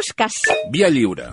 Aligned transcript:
fosques. 0.00 0.50
Via 0.72 0.88
lliure. 0.88 1.32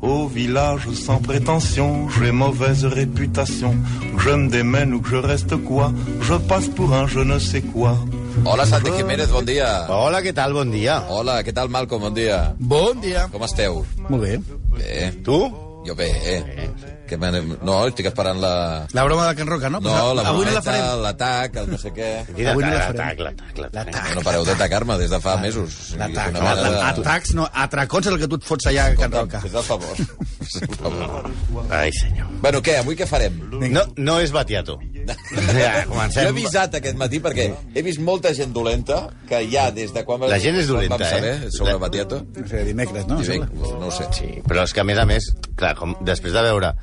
Au 0.00 0.28
village 0.28 0.88
sans 0.92 1.20
prétention, 1.20 2.08
j'ai 2.08 2.30
mauvaise 2.30 2.84
réputation. 2.84 3.74
Que 4.16 4.22
je 4.22 4.30
me 4.30 4.48
démène 4.48 4.94
ou 4.94 5.00
que 5.00 5.10
je 5.10 5.16
reste 5.16 5.56
quoi, 5.64 5.92
je 6.20 6.34
passe 6.34 6.68
pour 6.68 6.92
un 6.94 7.06
je 7.06 7.20
ne 7.20 7.38
sais 7.38 7.62
quoi. 7.62 7.96
Hola, 8.44 8.64
Santi 8.64 8.90
Jiménez, 8.96 9.26
bon 9.26 9.42
dia. 9.42 9.86
Hola, 9.90 10.22
què 10.22 10.32
tal? 10.32 10.54
Bon 10.54 10.70
dia. 10.70 11.02
Hola, 11.10 11.40
què 11.42 11.52
tal, 11.52 11.68
Malcom? 11.68 12.00
Bon 12.06 12.14
dia. 12.14 12.54
Bon 12.60 12.94
dia. 13.02 13.26
Com 13.32 13.42
esteu? 13.42 13.82
Molt 14.08 14.22
bé. 14.22 14.38
Bé. 14.78 15.10
Tu? 15.26 15.40
Jo 15.86 15.98
bé, 15.98 16.12
eh? 16.22 16.97
Que 17.08 17.16
me... 17.16 17.30
No, 17.64 17.78
estic 17.88 18.06
esperant 18.10 18.38
la... 18.42 18.52
La 18.92 19.04
broma 19.06 19.26
de 19.30 19.34
Can 19.38 19.48
Roca, 19.48 19.70
no? 19.72 19.80
No, 19.80 20.12
la 20.14 20.26
avui 20.28 20.44
no 20.46 20.52
la 20.52 20.62
farem. 20.62 21.00
l'atac, 21.02 21.56
el 21.62 21.70
no 21.72 21.78
sé 21.80 21.92
què... 21.96 22.08
Mira, 22.36 22.52
Avui 22.52 22.64
no 22.66 22.70
la 22.70 22.78
l'atac, 22.82 22.96
farem. 22.96 23.22
l'atac, 23.24 23.58
l'atac. 23.64 23.88
L'atac. 23.94 24.10
No 24.18 24.24
pareu 24.26 24.44
d'atacar-me 24.48 24.98
des 25.00 25.10
de 25.14 25.20
fa 25.24 25.36
mesos. 25.40 25.72
O 25.72 25.86
sigui, 25.88 25.98
L'atac. 26.02 26.32
No, 26.36 26.42
de- 26.60 26.82
Atacs, 26.88 27.32
no. 27.38 27.48
Atracons 27.64 28.06
és 28.06 28.12
el 28.12 28.20
que 28.20 28.28
tu 28.28 28.36
et 28.40 28.44
fots 28.50 28.68
allà 28.70 28.88
a 28.92 28.96
Can 29.00 29.12
Roca. 29.16 29.40
Fes 29.46 29.54
el 29.54 29.64
favor. 29.66 29.96
Fes 30.42 30.58
el 30.62 30.74
favor. 30.76 31.30
Ai, 31.70 31.90
senyor. 31.96 32.28
Bueno, 32.44 32.60
què? 32.64 32.76
Avui 32.82 32.96
què 33.00 33.06
farem? 33.08 33.40
No, 33.72 33.82
no 33.96 34.18
és 34.20 34.32
Batiato. 34.36 34.78
Ja, 35.08 35.84
Jo 35.86 35.94
comencem. 35.94 36.22
he 36.24 36.28
avisat 36.34 36.74
aquest 36.78 36.98
matí 37.00 37.18
perquè 37.24 37.48
he 37.74 37.82
vist 37.86 38.00
molta 38.04 38.34
gent 38.36 38.52
dolenta 38.52 39.06
que 39.28 39.40
ja 39.50 39.70
des 39.72 39.94
de 39.96 40.02
quan... 40.04 40.20
La 40.28 40.38
gent 40.42 40.58
és 40.60 40.68
dolenta, 40.68 40.98
vam 41.00 41.08
saber 41.08 41.32
eh? 41.46 41.50
sobre 41.54 41.72
La- 41.72 41.78
Batiato. 41.86 42.20
No 42.36 42.46
sé, 42.46 42.62
dimecres, 42.68 43.06
no? 43.08 43.16
I 43.22 43.24
Sembla. 43.24 43.48
no 43.80 43.88
ho 43.88 43.90
sé. 43.94 44.04
Sí, 44.12 44.28
però 44.46 44.66
és 44.68 44.74
que, 44.76 44.84
a 44.84 44.86
més 44.88 44.98
a 45.00 45.06
més, 45.08 45.30
clar, 45.56 45.74
com, 45.80 45.96
després 46.04 46.36
de 46.36 46.42
veure 46.44 46.74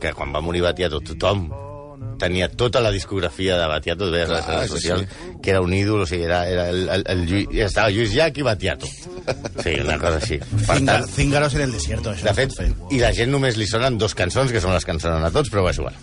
que 0.00 0.12
quan 0.12 0.34
va 0.34 0.40
morir 0.44 0.62
Batiato 0.62 1.00
tothom 1.00 1.48
tenia 2.18 2.48
tota 2.48 2.80
la 2.80 2.90
discografia 2.90 3.56
de 3.58 3.66
Batiato, 3.66 4.10
veies 4.10 4.30
a 4.30 4.34
les 4.36 4.46
redes 4.46 4.70
socials, 4.70 5.02
sí. 5.08 5.32
que 5.42 5.50
era 5.50 5.60
un 5.60 5.72
ídol, 5.74 6.02
o 6.02 6.06
sigui, 6.06 6.24
era, 6.24 6.46
era 6.48 6.68
el, 6.70 6.88
el, 6.88 7.04
el, 7.10 7.24
Lluís, 7.26 7.48
estava 7.66 7.90
Lluís 7.90 8.12
Llach 8.14 8.38
i 8.38 8.44
Batiato. 8.46 8.86
Sí, 8.86 9.74
una 9.80 9.98
cosa 9.98 10.20
així. 10.20 10.38
Per 10.66 10.78
tant, 10.86 11.06
Cíngaros 11.10 11.54
en 11.58 11.64
el 11.66 11.72
desierto, 11.74 12.12
això. 12.12 12.28
de 12.28 12.34
fet, 12.36 12.54
i 12.94 13.00
la 13.02 13.12
gent 13.16 13.32
només 13.32 13.58
li 13.60 13.66
sonen 13.66 13.98
dos 13.98 14.14
cançons, 14.14 14.52
que 14.52 14.62
són 14.62 14.74
les 14.76 14.86
que 14.86 14.94
ens 14.94 15.04
sonen 15.04 15.24
a 15.26 15.30
tots, 15.34 15.50
però 15.52 15.64
va 15.66 15.74
igual. 15.74 15.96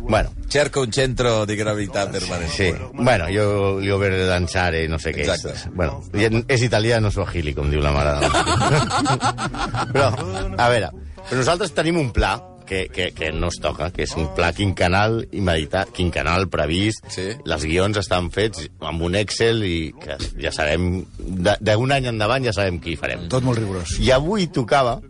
Bueno, 0.00 0.32
Cerca 0.50 0.80
un 0.80 0.92
centro 0.92 1.46
de 1.46 1.54
gravitat 1.56 2.10
permanent. 2.10 2.50
sí. 2.50 2.72
Bueno, 2.94 3.28
jo 3.30 3.78
li 3.80 3.90
over 3.94 4.10
danzare, 4.26 4.86
no 4.88 4.98
sé 4.98 5.12
què 5.14 5.22
Exacte. 5.26 5.54
és. 5.54 5.68
Bueno, 5.74 6.00
és 6.48 6.62
italià, 6.66 7.00
no 7.00 7.12
suahili, 7.14 7.54
com 7.54 7.70
diu 7.70 7.80
la 7.84 7.92
mare 7.92 8.16
de 8.18 8.28
la 8.28 9.86
Però, 9.94 10.08
a 10.56 10.68
veure, 10.68 10.90
però 11.28 11.38
nosaltres 11.38 11.72
tenim 11.76 11.98
un 12.00 12.10
pla 12.14 12.34
que, 12.70 12.84
que, 12.94 13.08
que 13.16 13.32
no 13.34 13.48
es 13.50 13.58
toca, 13.58 13.88
que 13.90 14.04
és 14.06 14.12
un 14.14 14.28
pla 14.36 14.52
quincanal 14.54 15.24
i 15.34 15.42
meditat, 15.42 15.90
quincanal 15.96 16.46
previst. 16.52 17.02
Sí. 17.10 17.26
Les 17.50 17.64
guions 17.66 17.98
estan 17.98 18.30
fets 18.30 18.68
amb 18.86 19.02
un 19.02 19.18
Excel 19.18 19.64
i 19.66 19.76
que 19.98 20.14
ja 20.38 20.52
sabem, 20.54 21.02
de- 21.18 21.56
d'un 21.66 21.90
any 21.96 22.06
endavant 22.12 22.46
ja 22.46 22.54
sabem 22.54 22.78
qui 22.80 22.94
farem. 23.00 23.26
Tot 23.32 23.42
molt 23.46 23.58
rigorós. 23.58 23.98
I 23.98 24.12
avui 24.14 24.46
tocava... 24.54 25.00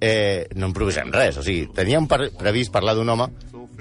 Eh, 0.00 0.46
no 0.54 0.68
improvisem 0.70 1.08
res, 1.10 1.40
o 1.40 1.42
sigui, 1.42 1.64
teníem 1.74 2.04
per, 2.06 2.28
previst 2.38 2.70
parlar 2.70 2.92
d'un 2.94 3.08
home 3.10 3.24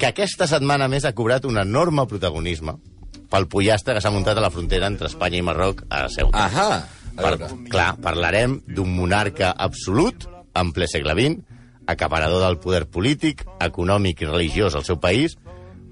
que 0.01 0.07
aquesta 0.09 0.47
setmana 0.49 0.87
més 0.89 1.05
ha 1.05 1.11
cobrat 1.13 1.45
un 1.45 1.59
enorme 1.61 2.07
protagonisme 2.09 2.73
pel 3.29 3.45
pollastre 3.51 3.93
que 3.93 4.01
s'ha 4.01 4.09
muntat 4.15 4.39
a 4.39 4.41
la 4.41 4.49
frontera 4.49 4.89
entre 4.89 5.11
Espanya 5.11 5.37
i 5.37 5.43
Marroc 5.45 5.83
a 5.93 6.07
Ceuta. 6.09 6.47
Ahà. 6.47 6.79
Per, 7.17 7.35
clar, 7.69 7.91
parlarem 8.01 8.57
d'un 8.65 8.89
monarca 8.97 9.51
absolut, 9.53 10.25
en 10.57 10.73
ple 10.73 10.89
segle 10.89 11.13
XX, 11.17 11.46
acaparador 11.87 12.43
del 12.43 12.59
poder 12.59 12.85
polític, 12.91 13.45
econòmic 13.63 14.21
i 14.21 14.29
religiós 14.29 14.75
al 14.75 14.85
seu 14.87 14.99
país, 14.99 15.37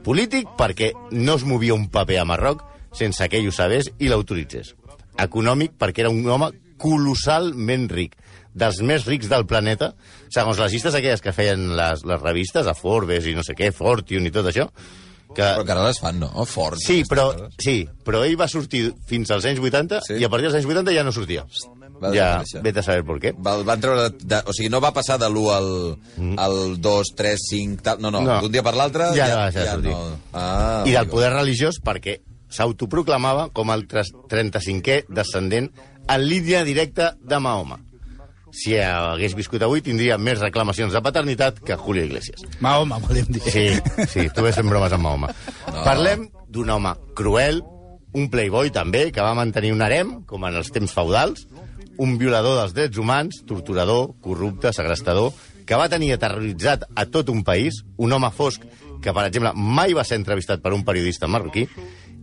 polític 0.06 0.52
perquè 0.60 0.92
no 1.12 1.38
es 1.40 1.46
movia 1.48 1.74
un 1.74 1.88
paper 1.90 2.20
a 2.22 2.26
Marroc 2.30 2.62
sense 2.96 3.28
que 3.30 3.40
ell 3.40 3.50
ho 3.50 3.56
sabés 3.56 3.90
i 4.00 4.12
l'autoritzés. 4.12 4.76
Econòmic 5.20 5.74
perquè 5.80 6.06
era 6.06 6.12
un 6.14 6.28
home 6.30 6.52
colossalment 6.78 7.88
ric, 7.92 8.16
dels 8.56 8.80
més 8.88 9.04
rics 9.08 9.28
del 9.32 9.46
planeta, 9.48 9.94
segons 10.32 10.60
les 10.62 10.72
llistes 10.76 10.96
aquelles 10.96 11.24
que 11.24 11.34
feien 11.36 11.74
les, 11.76 12.06
les 12.08 12.22
revistes, 12.22 12.68
a 12.68 12.76
Forbes 12.78 13.28
i 13.28 13.36
no 13.36 13.44
sé 13.44 13.56
què, 13.58 13.72
Fortune 13.76 14.30
i 14.30 14.32
tot 14.36 14.48
això, 14.52 14.70
que... 15.36 15.44
Però 15.44 15.64
encara 15.66 15.84
les 15.84 16.00
fan, 16.00 16.20
no? 16.22 16.30
Fort. 16.48 16.80
Sí, 16.80 17.02
però, 17.10 17.26
sí, 17.60 17.82
però 18.08 18.22
ell 18.24 18.38
va 18.40 18.48
sortir 18.48 18.86
fins 19.10 19.34
als 19.36 19.48
anys 19.50 19.60
80 19.60 20.00
Sí. 20.08 20.20
i 20.22 20.28
a 20.28 20.30
partir 20.32 20.48
dels 20.48 20.62
anys 20.62 20.70
80 20.72 20.96
ja 20.96 21.04
no 21.04 21.12
sortia. 21.16 21.44
Va 22.02 22.10
ja, 22.14 22.44
vete 22.62 22.82
a 22.82 22.84
saber 22.84 23.06
per 23.08 23.16
què. 23.24 23.32
Va, 23.40 23.56
van 23.64 23.80
treure... 23.82 24.10
De, 24.20 24.42
o 24.46 24.54
sigui, 24.54 24.68
no 24.74 24.82
va 24.84 24.92
passar 24.94 25.16
de 25.22 25.30
l'1 25.30 25.46
al, 25.56 25.70
al 26.44 26.58
2, 26.84 27.12
3, 27.16 27.46
5... 27.50 27.82
Tal, 27.86 28.02
no, 28.04 28.12
no, 28.12 28.22
Mm. 28.22 28.28
No. 28.28 28.40
d'un 28.44 28.52
dia 28.52 28.64
per 28.66 28.74
l'altre... 28.76 29.12
Ja 29.16 29.30
no 29.32 29.38
va 29.40 29.50
deixar 29.52 29.64
de 29.64 29.72
sortir. 29.78 29.92
no. 29.96 30.20
Ah, 30.34 30.84
I 30.86 30.92
del 30.98 31.08
poder 31.12 31.32
religiós 31.34 31.80
perquè 31.84 32.18
s'autoproclamava 32.56 33.50
com 33.56 33.72
el 33.74 33.86
tres- 33.88 34.12
35è 34.32 35.06
descendent 35.10 35.72
en 36.08 36.24
línia 36.28 36.64
directa 36.64 37.16
de 37.22 37.40
Mahoma. 37.40 37.80
Si 38.56 38.78
hagués 38.80 39.34
viscut 39.36 39.64
avui, 39.66 39.82
tindria 39.84 40.16
més 40.18 40.40
reclamacions 40.40 40.94
de 40.96 41.02
paternitat 41.04 41.58
que 41.60 41.76
Julio 41.76 42.06
Iglesias. 42.08 42.44
Mahoma, 42.64 43.00
volíem 43.04 43.28
dir. 43.36 43.42
Sí, 43.44 43.66
sí, 44.08 44.28
tu 44.32 44.46
ves 44.46 44.56
fent 44.56 44.70
bromes 44.72 44.94
amb 44.96 45.04
Mahoma. 45.04 45.32
No. 45.68 45.82
Parlem 45.84 46.30
d'un 46.48 46.70
home 46.72 46.94
cruel, 47.18 47.60
un 48.16 48.30
playboy 48.32 48.72
també, 48.72 49.10
que 49.12 49.20
va 49.26 49.34
mantenir 49.36 49.74
un 49.76 49.82
harem, 49.84 50.22
com 50.30 50.46
en 50.48 50.56
els 50.56 50.72
temps 50.72 50.94
feudals, 50.96 51.50
un 51.98 52.18
violador 52.20 52.60
dels 52.60 52.76
drets 52.76 53.00
humans, 53.02 53.44
torturador, 53.48 54.14
corrupte, 54.22 54.74
segrestador, 54.74 55.34
que 55.66 55.78
va 55.80 55.90
tenir 55.90 56.14
aterroritzat 56.14 56.86
a 56.96 57.06
tot 57.10 57.30
un 57.34 57.44
país, 57.44 57.82
un 57.98 58.14
home 58.14 58.30
fosc 58.32 58.64
que, 59.02 59.14
per 59.14 59.26
exemple, 59.28 59.52
mai 59.56 59.94
va 59.98 60.06
ser 60.06 60.20
entrevistat 60.20 60.64
per 60.64 60.74
un 60.74 60.86
periodista 60.86 61.28
marroquí, 61.28 61.66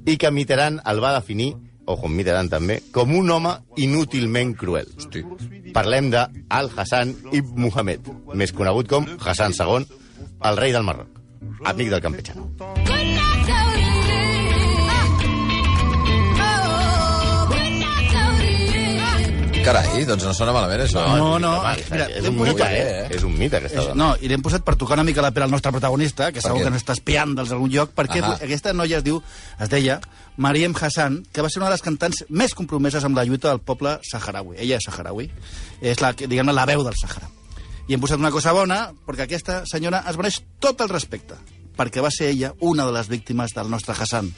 i 0.07 0.17
que 0.19 0.33
Mitterrand 0.35 0.83
el 0.91 1.03
va 1.03 1.15
definir, 1.19 1.53
ojo, 1.87 2.09
Mitterrand 2.09 2.51
també, 2.51 2.81
com 2.95 3.15
un 3.15 3.31
home 3.31 3.55
inútilment 3.83 4.55
cruel. 4.59 4.91
Hosti. 4.99 5.25
Parlem 5.75 6.11
de 6.15 6.27
Al-Hassan 6.49 7.15
ibn 7.33 7.67
Muhammad, 7.69 8.13
més 8.35 8.55
conegut 8.55 8.91
com 8.91 9.09
Hassan 9.19 9.55
II, 9.59 9.89
el 10.43 10.59
rei 10.59 10.75
del 10.75 10.87
Marroc, 10.87 11.23
amic 11.71 11.91
del 11.95 12.03
campechano. 12.05 12.51
Carai, 19.63 20.03
doncs 20.09 20.25
no 20.27 20.33
sona 20.35 20.53
malament, 20.55 20.81
això. 20.85 21.03
No, 21.17 21.37
no. 21.39 21.53
Home, 21.61 21.85
Mira, 21.93 22.07
és 22.19 22.27
un 22.27 22.35
mite, 22.39 22.67
eh? 22.67 22.81
eh? 22.83 23.17
És 23.17 23.23
un 23.27 23.35
mite, 23.39 23.61
aquesta 23.61 23.79
És, 23.79 23.89
dona. 23.91 23.99
no, 24.01 24.09
i 24.19 24.31
l'hem 24.31 24.43
posat 24.43 24.65
per 24.67 24.75
tocar 24.81 24.97
una 24.99 25.05
mica 25.07 25.23
la 25.23 25.31
pell 25.35 25.45
al 25.47 25.53
nostre 25.53 25.71
protagonista, 25.75 26.33
que 26.35 26.43
segur 26.43 26.65
que 26.65 26.73
no 26.73 26.81
està 26.81 26.97
espiant 26.97 27.37
dels 27.39 27.53
algun 27.55 27.71
lloc, 27.71 27.93
perquè 27.95 28.19
Ahà. 28.23 28.33
aquesta 28.43 28.73
noia 28.75 28.99
es 28.99 29.05
diu, 29.07 29.21
es 29.63 29.71
deia 29.71 30.01
Mariem 30.43 30.75
Hassan, 30.75 31.21
que 31.33 31.45
va 31.45 31.51
ser 31.53 31.61
una 31.63 31.69
de 31.71 31.77
les 31.77 31.85
cantants 31.85 32.25
més 32.29 32.57
compromeses 32.59 33.05
amb 33.07 33.17
la 33.19 33.25
lluita 33.29 33.53
del 33.53 33.61
poble 33.61 33.99
saharaui. 34.09 34.57
Ella 34.59 34.81
és 34.81 34.89
saharaui, 34.89 35.29
és 35.81 36.03
la, 36.03 36.13
que, 36.19 36.27
diguem-ne, 36.27 36.57
la 36.57 36.67
veu 36.67 36.83
del 36.83 36.99
Sahara. 36.99 37.31
I 37.87 37.95
hem 37.95 38.03
posat 38.03 38.19
una 38.23 38.33
cosa 38.35 38.55
bona, 38.57 38.87
perquè 39.07 39.29
aquesta 39.29 39.63
senyora 39.71 40.03
es 40.11 40.19
mereix 40.19 40.41
tot 40.63 40.81
el 40.83 40.91
respecte, 40.91 41.39
perquè 41.79 42.03
va 42.03 42.11
ser 42.11 42.33
ella 42.33 42.53
una 42.61 42.87
de 42.89 42.97
les 42.99 43.09
víctimes 43.13 43.55
del 43.55 43.71
nostre 43.71 43.95
Hassan, 43.95 44.33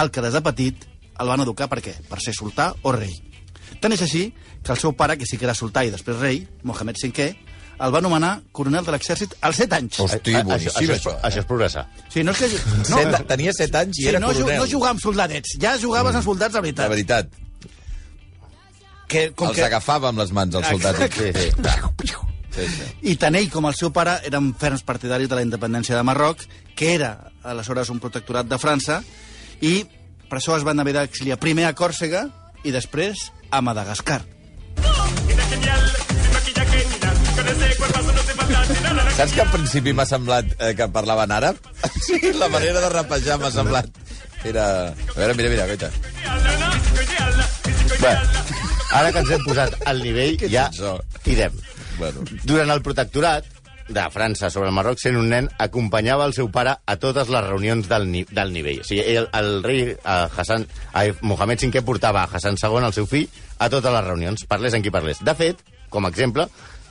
el 0.00 0.10
que 0.10 0.22
des 0.24 0.36
de 0.36 0.44
petit 0.44 0.86
el 1.20 1.28
van 1.28 1.42
educar 1.44 1.68
per 1.68 1.80
què? 1.84 1.96
Per 2.08 2.20
ser 2.20 2.32
sultà 2.36 2.72
o 2.82 2.92
rei. 2.96 3.29
Tant 3.80 3.92
és 3.94 4.02
així 4.02 4.24
que 4.64 4.72
el 4.74 4.78
seu 4.78 4.92
pare, 4.96 5.16
que 5.16 5.26
sí 5.26 5.38
que 5.38 5.46
era 5.48 5.54
sultà 5.54 5.84
i 5.86 5.90
després 5.94 6.18
rei, 6.18 6.42
Mohamed 6.62 6.96
V, 7.00 7.28
el 7.80 7.92
va 7.94 8.00
nomenar 8.04 8.42
coronel 8.52 8.84
de 8.84 8.92
l'exèrcit 8.92 9.36
als 9.40 9.56
7 9.56 9.76
anys. 9.78 10.00
Hosti, 10.04 10.34
A- 10.34 10.42
boníssim, 10.44 10.68
això, 10.68 10.80
això. 10.82 10.96
això, 10.98 11.14
això 11.30 11.38
és 11.40 11.46
progressar. 11.48 11.86
Sí, 12.12 12.24
no 12.24 12.32
és 12.32 12.38
que... 12.42 12.48
No, 12.90 12.98
Set, 12.98 13.26
tenia 13.30 13.52
7 13.56 13.78
anys 13.80 13.98
i 13.98 14.02
sí, 14.02 14.08
era 14.10 14.20
no, 14.20 14.32
coronel. 14.34 14.58
no 14.60 14.66
jugar 14.68 14.90
amb 14.92 15.00
soldadets, 15.00 15.54
ja 15.62 15.76
jugaves 15.80 16.14
amb 16.18 16.24
soldats 16.26 16.54
de 16.58 16.60
veritat. 16.60 16.90
veritat. 16.92 17.30
Que, 19.08 19.30
com 19.34 19.48
Els 19.48 19.56
que, 19.56 19.64
agafava 19.66 20.10
amb 20.12 20.20
les 20.22 20.30
mans, 20.30 20.54
els 20.54 20.68
soldats. 20.70 21.00
Sí, 21.16 21.32
sí. 21.34 21.50
Sí, 22.50 22.66
sí. 22.66 22.86
I 23.06 23.14
tant 23.16 23.36
ell 23.38 23.46
com 23.50 23.66
el 23.68 23.74
seu 23.78 23.92
pare 23.94 24.16
eren 24.26 24.50
ferms 24.58 24.82
partidaris 24.86 25.28
de 25.30 25.36
la 25.38 25.42
independència 25.46 25.94
de 25.96 26.02
Marroc, 26.06 26.42
que 26.76 26.92
era 26.96 27.30
aleshores 27.46 27.90
un 27.94 28.00
protectorat 28.02 28.48
de 28.50 28.58
França, 28.58 29.00
i 29.62 29.84
per 30.28 30.38
això 30.40 30.56
es 30.58 30.64
van 30.66 30.82
haver 30.82 30.96
d'exiliar 30.98 31.38
primer 31.38 31.68
a 31.68 31.74
Còrsega 31.78 32.24
i 32.66 32.72
després 32.74 33.30
a 33.50 33.60
Madagascar. 33.60 34.22
Saps 39.16 39.32
que 39.34 39.42
al 39.42 39.50
principi 39.52 39.92
m'ha 39.92 40.06
semblat 40.08 40.54
eh, 40.56 40.72
que 40.78 40.88
parlaven 40.94 41.34
àrab? 41.36 41.58
Sí, 42.00 42.16
la 42.32 42.48
manera 42.48 42.80
de 42.80 42.88
rapejar 42.88 43.36
m'ha 43.38 43.50
semblat... 43.52 43.90
Era... 44.48 44.64
A 44.88 45.16
veure, 45.18 45.34
mira, 45.36 45.50
mira, 45.52 45.66
goita. 45.68 45.90
Bé, 48.00 48.12
ara 48.96 49.10
que 49.12 49.20
ens 49.20 49.32
hem 49.36 49.44
posat 49.44 49.76
al 49.90 50.00
nivell, 50.00 50.40
ja 50.48 50.70
tirem. 51.26 51.58
Bueno. 51.98 52.24
Durant 52.48 52.72
el 52.72 52.80
protectorat 52.86 53.44
de 53.90 54.06
França 54.10 54.50
sobre 54.50 54.70
el 54.70 54.74
Marroc, 54.74 55.00
sent 55.02 55.18
un 55.18 55.28
nen, 55.32 55.50
acompanyava 55.58 56.24
el 56.28 56.34
seu 56.36 56.48
pare 56.54 56.76
a 56.86 56.96
totes 57.02 57.28
les 57.28 57.44
reunions 57.46 57.90
del, 57.90 58.06
ni 58.10 58.22
del 58.30 58.54
nivell. 58.54 58.80
O 58.84 58.86
sigui, 58.86 59.02
el, 59.18 59.28
el 59.36 59.62
rei 59.66 59.82
eh, 59.90 59.96
Hassan, 60.06 60.66
eh, 60.94 61.12
Mohamed 61.20 61.66
V 61.66 61.82
portava 61.86 62.22
a 62.22 62.30
Hassan 62.30 62.58
II, 62.60 62.84
el 62.86 62.96
seu 62.96 63.08
fill, 63.10 63.26
a 63.58 63.68
totes 63.68 63.92
les 63.92 64.06
reunions, 64.06 64.46
parlés 64.48 64.78
en 64.78 64.86
qui 64.86 64.94
parlés. 64.94 65.20
De 65.26 65.34
fet, 65.36 65.64
com 65.90 66.06
a 66.06 66.12
exemple, 66.14 66.46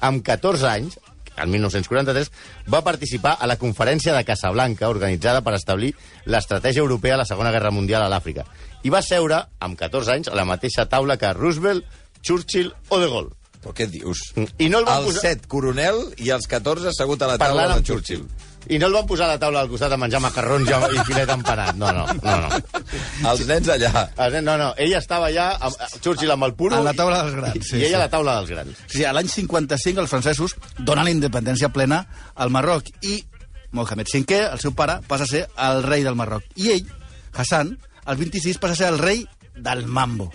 amb 0.05 0.23
14 0.25 0.67
anys, 0.69 0.99
el 1.39 1.47
1943, 1.47 2.31
va 2.67 2.83
participar 2.83 3.37
a 3.39 3.47
la 3.47 3.55
conferència 3.55 4.13
de 4.13 4.25
Casablanca 4.27 4.91
organitzada 4.91 5.41
per 5.45 5.55
establir 5.55 5.93
l'estratègia 6.27 6.83
europea 6.83 7.15
a 7.15 7.23
la 7.23 7.29
Segona 7.29 7.53
Guerra 7.55 7.71
Mundial 7.71 8.03
a 8.03 8.11
l'Àfrica. 8.11 8.43
I 8.83 8.91
va 8.91 9.03
seure, 9.05 9.45
amb 9.63 9.79
14 9.79 10.17
anys, 10.17 10.29
a 10.29 10.35
la 10.35 10.47
mateixa 10.47 10.89
taula 10.91 11.17
que 11.17 11.31
Roosevelt, 11.33 11.87
Churchill 12.21 12.73
o 12.89 12.99
De 12.99 13.07
Gaulle. 13.07 13.38
Però 13.59 13.73
què 13.75 13.89
dius? 13.91 14.19
I 14.57 14.69
no 14.71 14.79
el 14.79 14.85
van 14.87 15.01
el 15.01 15.09
posar- 15.09 15.21
7, 15.35 15.47
coronel, 15.51 15.97
i 16.23 16.29
els 16.31 16.45
14 16.47 16.87
assegut 16.93 17.21
a 17.21 17.27
la 17.27 17.37
taula 17.37 17.65
Parlant 17.65 17.81
de 17.81 17.87
Churchill. 17.89 18.21
I 18.69 18.77
no 18.79 18.87
el 18.87 18.93
van 18.93 19.05
posar 19.07 19.25
a 19.25 19.33
la 19.33 19.39
taula 19.39 19.61
al 19.65 19.69
costat 19.71 19.91
a 19.91 19.97
menjar 19.97 20.19
macarrons 20.23 20.67
i, 20.69 20.73
i 20.95 21.03
filet 21.07 21.29
empanat. 21.33 21.75
No, 21.79 21.89
no, 21.95 22.05
no. 22.07 22.35
no. 22.43 23.29
Els 23.31 23.43
nens 23.47 23.67
allà. 23.75 24.05
El 24.15 24.33
nen- 24.37 24.45
No, 24.47 24.55
no, 24.59 24.69
ell 24.77 24.93
estava 24.95 25.27
allà, 25.27 25.49
amb, 25.59 25.75
Churchill 25.99 26.31
amb 26.31 26.43
el 26.47 26.53
puro... 26.59 26.75
A 26.77 26.83
la 26.85 26.93
taula 26.93 27.21
dels 27.23 27.35
grans, 27.35 27.55
I, 27.55 27.61
sí, 27.67 27.77
i 27.79 27.83
ella 27.87 27.89
sí. 27.89 27.99
a 27.99 28.03
la 28.05 28.09
taula 28.15 28.35
dels 28.39 28.49
grans. 28.55 28.83
Sí, 28.87 29.03
a 29.03 29.11
l'any 29.15 29.27
55 29.31 30.03
els 30.05 30.09
francesos 30.11 30.55
donen 30.79 31.05
la 31.07 31.11
independència 31.15 31.69
plena 31.75 32.05
al 32.35 32.49
Marroc 32.55 32.87
i 33.01 33.23
Mohamed 33.71 34.07
V, 34.13 34.39
el 34.53 34.59
seu 34.63 34.71
pare, 34.73 34.99
passa 35.07 35.27
a 35.27 35.31
ser 35.35 35.43
el 35.67 35.83
rei 35.83 36.03
del 36.07 36.15
Marroc. 36.15 36.43
I 36.55 36.71
ell, 36.77 36.87
Hassan, 37.35 37.75
al 38.05 38.17
26 38.17 38.57
passa 38.57 38.73
a 38.73 38.79
ser 38.83 38.87
el 38.93 38.99
rei 39.03 39.25
del 39.55 39.85
Mambo. 39.85 40.31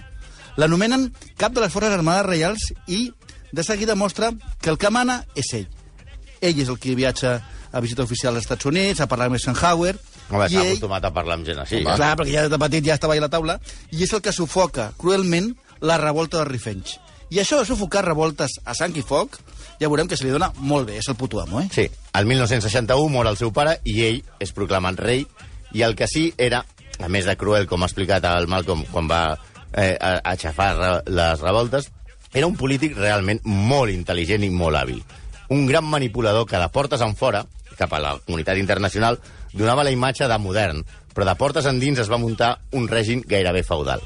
L'anomenen 0.57 1.09
cap 1.41 1.53
de 1.55 1.61
les 1.65 1.73
forces 1.73 1.93
armades 1.93 2.27
reials 2.27 2.69
i 2.87 3.09
de 3.55 3.63
seguida 3.67 3.95
mostra 3.95 4.33
que 4.61 4.71
el 4.71 4.79
que 4.79 4.91
mana 4.91 5.25
és 5.35 5.53
ell. 5.55 5.69
Ell 6.41 6.61
és 6.61 6.69
el 6.69 6.79
que 6.79 6.95
viatja 6.99 7.39
a 7.75 7.81
visita 7.83 8.05
oficial 8.05 8.35
als 8.37 8.45
Estats 8.47 8.67
Units, 8.71 9.01
a 9.01 9.09
parlar 9.11 9.27
amb 9.31 9.39
Eisenhower... 9.39 9.97
Home, 10.31 10.47
s'ha 10.49 10.61
ell- 10.63 10.69
acostumat 10.75 11.05
a 11.05 11.11
parlar 11.15 11.39
amb 11.39 11.47
gent 11.47 11.59
així. 11.63 11.81
Sí, 11.81 11.85
clar, 11.85 12.15
perquè 12.19 12.33
ja 12.37 12.45
de 12.49 12.59
petit 12.63 12.87
ja 12.87 12.95
estava 12.95 13.17
a 13.17 13.23
la 13.23 13.29
taula, 13.33 13.59
i 13.91 14.03
és 14.07 14.13
el 14.15 14.23
que 14.23 14.33
sufoca 14.33 14.93
cruelment 14.99 15.51
la 15.85 15.99
revolta 16.01 16.39
dels 16.41 16.53
rifenys. 16.53 16.99
I 17.35 17.41
això 17.43 17.59
de 17.59 17.67
sufocar 17.67 18.05
revoltes 18.07 18.59
a 18.65 18.75
sang 18.79 18.95
i 18.97 19.03
foc, 19.03 19.41
ja 19.81 19.89
veurem 19.91 20.07
que 20.09 20.17
se 20.17 20.25
li 20.27 20.31
dona 20.31 20.53
molt 20.63 20.87
bé, 20.91 21.01
és 21.03 21.09
el 21.11 21.17
puto 21.19 21.41
amo, 21.43 21.61
eh? 21.65 21.69
Sí, 21.75 21.89
el 22.15 22.27
1961 22.31 23.09
mor 23.11 23.27
el 23.27 23.37
seu 23.41 23.51
pare 23.53 23.81
i 23.91 23.97
ell 24.07 24.21
és 24.45 24.53
proclamat 24.55 25.01
rei, 25.03 25.25
i 25.75 25.83
el 25.83 25.97
que 25.99 26.07
sí 26.07 26.29
era, 26.39 26.63
a 27.03 27.09
més 27.11 27.27
de 27.27 27.35
cruel, 27.41 27.67
com 27.67 27.83
ha 27.83 27.89
explicat 27.91 28.25
el 28.31 28.47
Malcolm 28.47 28.85
quan 28.93 29.11
va 29.11 29.23
eh, 29.75 29.97
a- 30.01 30.21
aixafar 30.33 30.71
re- 30.79 31.03
les 31.13 31.41
revoltes, 31.41 31.91
era 32.33 32.47
un 32.47 32.57
polític 32.57 32.97
realment 32.97 33.41
molt 33.45 33.93
intel·ligent 33.93 34.43
i 34.45 34.51
molt 34.51 34.77
hàbil. 34.81 35.03
Un 35.51 35.67
gran 35.67 35.85
manipulador 35.85 36.47
que 36.47 36.59
de 36.59 36.69
portes 36.73 37.01
en 37.05 37.15
fora, 37.15 37.45
cap 37.79 37.93
a 37.93 38.01
la 38.01 38.17
comunitat 38.25 38.57
internacional, 38.59 39.21
donava 39.53 39.85
la 39.85 39.91
imatge 39.95 40.27
de 40.31 40.39
modern, 40.39 40.85
però 41.15 41.27
de 41.29 41.35
portes 41.39 41.67
endins 41.71 41.99
es 42.03 42.11
va 42.11 42.19
muntar 42.19 42.59
un 42.73 42.89
règim 42.89 43.23
gairebé 43.27 43.63
feudal. 43.63 44.01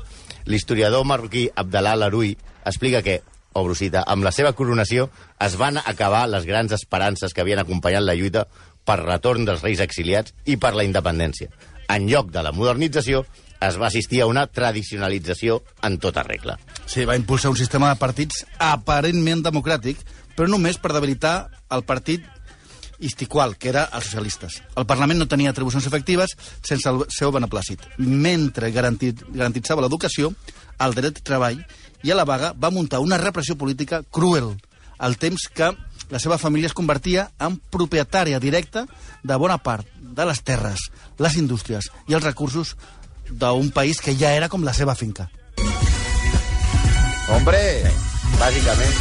L'historiador 0.45 1.05
marroquí 1.05 1.49
Abdallah 1.55 1.97
Laroui 1.97 2.37
explica 2.65 3.03
que, 3.03 3.23
obro 3.53 3.75
cita, 3.75 4.03
amb 4.07 4.25
la 4.25 4.33
seva 4.33 4.53
coronació 4.53 5.09
es 5.41 5.57
van 5.57 5.79
acabar 5.79 6.27
les 6.29 6.45
grans 6.45 6.73
esperances 6.73 7.33
que 7.35 7.41
havien 7.43 7.59
acompanyat 7.61 8.03
la 8.05 8.15
lluita 8.15 8.47
per 8.85 8.99
retorn 9.03 9.45
dels 9.45 9.63
reis 9.65 9.81
exiliats 9.85 10.35
i 10.45 10.57
per 10.57 10.75
la 10.75 10.85
independència. 10.85 11.49
En 11.89 12.09
lloc 12.09 12.31
de 12.33 12.43
la 12.45 12.53
modernització, 12.53 13.25
es 13.61 13.79
va 13.81 13.89
assistir 13.89 14.23
a 14.23 14.29
una 14.31 14.47
tradicionalització 14.47 15.63
en 15.83 15.99
tota 15.99 16.23
regla. 16.23 16.59
Sí, 16.87 17.05
va 17.05 17.17
impulsar 17.19 17.51
un 17.51 17.61
sistema 17.61 17.91
de 17.91 17.99
partits 18.01 18.45
aparentment 18.59 19.43
democràtic, 19.47 20.01
però 20.37 20.49
només 20.51 20.79
per 20.79 20.95
debilitar 20.95 21.49
el 21.75 21.85
partit 21.85 22.27
Istiqual, 22.99 23.55
que 23.57 23.69
era 23.71 23.85
els 23.95 24.09
socialistes. 24.09 24.57
El 24.75 24.87
Parlament 24.87 25.21
no 25.21 25.29
tenia 25.31 25.53
atribucions 25.53 25.87
efectives 25.87 26.33
sense 26.67 26.89
el 26.91 27.05
seu 27.15 27.31
beneplàcit. 27.31 27.85
Mentre 27.99 28.73
garantit, 28.75 29.23
garantitzava 29.31 29.85
l'educació, 29.85 30.33
el 30.83 30.97
dret 30.97 31.21
de 31.21 31.23
treball 31.23 31.61
i 32.03 32.11
a 32.11 32.17
la 32.19 32.27
vaga 32.27 32.51
va 32.59 32.73
muntar 32.75 32.99
una 33.03 33.21
repressió 33.23 33.55
política 33.59 34.03
cruel, 34.03 34.57
al 34.99 35.15
temps 35.17 35.47
que 35.55 35.71
la 36.11 36.19
seva 36.19 36.39
família 36.43 36.67
es 36.67 36.75
convertia 36.75 37.29
en 37.39 37.59
propietària 37.71 38.41
directa 38.43 38.87
de 39.23 39.37
bona 39.39 39.59
part 39.63 39.87
de 40.01 40.27
les 40.27 40.43
terres, 40.43 40.89
les 41.23 41.37
indústries 41.39 41.91
i 42.09 42.17
els 42.19 42.25
recursos 42.25 42.75
d'un 43.31 43.71
país 43.71 44.01
que 44.01 44.15
ja 44.17 44.33
era 44.35 44.49
com 44.49 44.65
la 44.65 44.75
seva 44.75 44.95
finca. 44.95 45.29
Hombre! 47.29 47.61
Bàsicament, 48.39 48.99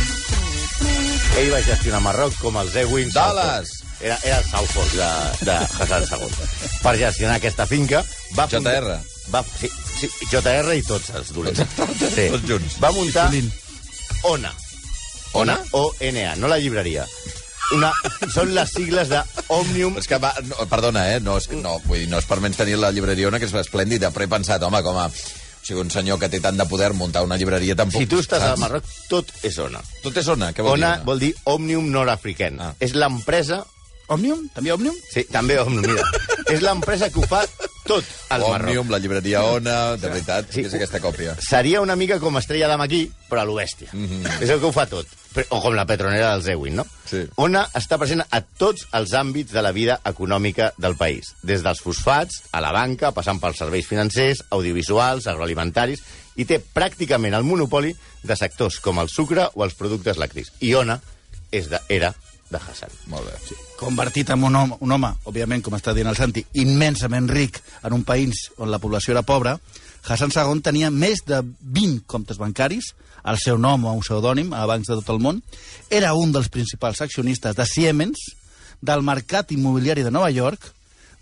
ell 1.38 1.52
va 1.54 1.60
gestionar 1.64 2.00
Marroc 2.04 2.34
com 2.42 2.58
els 2.60 2.74
Ewing 2.82 3.12
Dallas! 3.14 3.70
Era, 4.02 4.18
era 4.24 4.38
el 4.40 4.46
Southport 4.46 4.92
de, 4.94 5.46
de 5.48 5.54
Hassan 5.58 6.04
II. 6.06 6.50
Per 6.84 6.94
gestionar 7.00 7.38
aquesta 7.40 7.66
finca... 7.70 8.04
Va 8.38 8.46
fundar- 8.52 8.76
JR. 8.84 8.98
Va, 9.34 9.42
sí, 9.60 9.70
sí, 10.00 10.10
JR 10.32 10.76
i 10.78 10.84
tots 10.86 11.10
els 11.18 11.32
dolents. 11.34 11.64
Sí. 12.14 12.28
Tots 12.34 12.46
junts. 12.50 12.78
Va 12.84 12.92
muntar. 12.94 13.26
ONA. 14.30 14.52
ONA? 15.34 15.58
O-N-A, 15.78 16.36
no 16.42 16.48
la 16.52 16.60
llibreria. 16.62 17.08
Una, 17.76 17.90
són 18.32 18.54
les 18.56 18.70
sigles 18.72 19.10
de 19.12 19.20
Òmnium... 19.52 19.98
És 20.00 20.08
que 20.08 20.20
va, 20.24 20.32
no, 20.48 20.68
perdona, 20.72 21.02
eh? 21.14 21.18
No 21.24 21.36
és, 21.42 21.50
que- 21.52 21.60
no, 21.60 21.74
vull 21.84 22.00
dir, 22.00 22.08
no 22.12 22.22
és 22.22 22.28
per 22.30 22.38
menys 22.44 22.56
tenir 22.62 22.78
la 22.80 22.94
llibreria 22.96 23.28
Ona, 23.28 23.42
que 23.44 23.50
és 23.50 23.56
esplèndida, 23.60 24.12
però 24.16 24.24
he 24.24 24.32
pensat, 24.32 24.64
home, 24.64 24.80
com 24.86 24.98
a... 25.02 25.10
O 25.12 25.68
sigui, 25.68 25.82
un 25.84 25.90
senyor 25.92 26.16
que 26.22 26.30
té 26.32 26.40
tant 26.40 26.56
de 26.56 26.64
poder 26.70 26.94
muntar 26.96 27.26
una 27.28 27.36
llibreria 27.36 27.76
tampoc... 27.76 28.00
Si 28.00 28.08
tu 28.08 28.22
estàs 28.24 28.46
a? 28.46 28.54
Marroc, 28.62 28.86
tot 29.12 29.34
és 29.44 29.58
ONA. 29.60 29.82
Tot 30.06 30.16
és 30.22 30.30
Ona, 30.32 30.54
què 30.56 30.64
vol 30.64 30.78
ONA 30.78 30.94
dir? 30.94 31.02
Ona? 31.02 31.08
vol 31.10 31.20
dir 31.26 31.32
Òmnium 31.52 31.90
Nord-African. 31.92 32.62
Ah. 32.64 32.70
És 32.80 32.94
l'empresa 32.96 33.66
Òmnium? 34.16 34.46
També 34.56 34.72
Òmnium? 34.72 34.96
Sí, 35.12 35.26
també 35.28 35.58
Òmnium, 35.60 35.84
mira. 35.92 36.06
és 36.54 36.64
l'empresa 36.64 37.10
que 37.12 37.20
ho 37.20 37.28
fa 37.28 37.42
tot 37.88 38.06
al 38.30 38.42
Marroc. 38.42 38.68
Òmnium, 38.68 38.92
la 38.92 39.00
llibreria 39.00 39.44
Ona, 39.44 39.78
de 39.98 40.10
veritat, 40.10 40.52
Sí. 40.54 40.62
és 40.62 40.74
aquesta 40.74 41.00
còpia. 41.00 41.36
Seria 41.42 41.82
una 41.82 41.96
mica 41.96 42.20
com 42.20 42.38
Estrella 42.38 42.68
d'Am 42.68 42.82
aquí, 42.82 43.12
però 43.30 43.42
a 43.42 43.46
lo 43.46 43.56
bèstia. 43.56 43.90
Mm. 43.94 44.06
-hmm. 44.06 44.42
És 44.42 44.50
el 44.50 44.60
que 44.60 44.66
ho 44.66 44.72
fa 44.72 44.86
tot. 44.86 45.08
O 45.50 45.62
com 45.62 45.74
la 45.76 45.86
petronera 45.86 46.32
del 46.32 46.42
Zewin, 46.42 46.76
no? 46.76 46.86
Sí. 47.06 47.28
ONA 47.36 47.70
està 47.74 47.98
present 47.98 48.24
a 48.30 48.42
tots 48.42 48.88
els 48.92 49.12
àmbits 49.14 49.52
de 49.52 49.62
la 49.62 49.72
vida 49.72 50.00
econòmica 50.04 50.74
del 50.78 50.96
país. 50.96 51.36
Des 51.44 51.62
dels 51.62 51.80
fosfats, 51.80 52.44
a 52.52 52.62
la 52.62 52.72
banca, 52.72 53.12
passant 53.12 53.40
pels 53.40 53.58
serveis 53.58 53.86
financers, 53.86 54.44
audiovisuals, 54.50 55.28
agroalimentaris, 55.28 56.02
i 56.36 56.46
té 56.46 56.60
pràcticament 56.74 57.36
el 57.36 57.44
monopoli 57.44 57.96
de 58.24 58.36
sectors 58.36 58.80
com 58.80 59.00
el 59.00 59.10
sucre 59.10 59.50
o 59.54 59.64
els 59.64 59.76
productes 59.76 60.18
lactis. 60.18 60.52
I 60.60 60.74
ONA 60.74 61.02
és 61.52 61.70
de, 61.70 61.80
era 61.90 62.16
de 62.50 62.58
Hassan. 62.58 62.94
Molt 63.12 63.28
bé. 63.28 63.34
Sí. 63.48 63.56
convertit 63.78 64.30
en 64.34 64.44
un 64.44 64.56
home, 64.56 64.78
un 64.82 64.92
home, 64.92 65.12
òbviament, 65.30 65.62
com 65.64 65.76
està 65.78 65.94
dient 65.94 66.10
el 66.10 66.18
Santi, 66.18 66.46
immensament 66.58 67.28
ric 67.30 67.60
en 67.84 67.94
un 67.94 68.04
país 68.08 68.48
on 68.58 68.72
la 68.72 68.80
població 68.80 69.14
era 69.14 69.22
pobra, 69.22 69.58
Hassan 70.08 70.32
II 70.32 70.64
tenia 70.64 70.90
més 70.90 71.22
de 71.28 71.42
20 71.44 72.06
comptes 72.08 72.40
bancaris, 72.40 72.94
el 73.28 73.38
seu 73.42 73.58
nom 73.60 73.84
o 73.86 73.94
un 73.94 74.04
pseudònim 74.06 74.54
a 74.56 74.66
bancs 74.70 74.88
de 74.88 74.96
tot 75.02 75.12
el 75.14 75.20
món, 75.24 75.42
era 75.90 76.14
un 76.16 76.32
dels 76.32 76.48
principals 76.50 77.02
accionistes 77.04 77.56
de 77.58 77.66
Siemens, 77.68 78.22
del 78.82 79.04
mercat 79.04 79.52
immobiliari 79.52 80.06
de 80.06 80.12
Nova 80.12 80.30
York, 80.32 80.72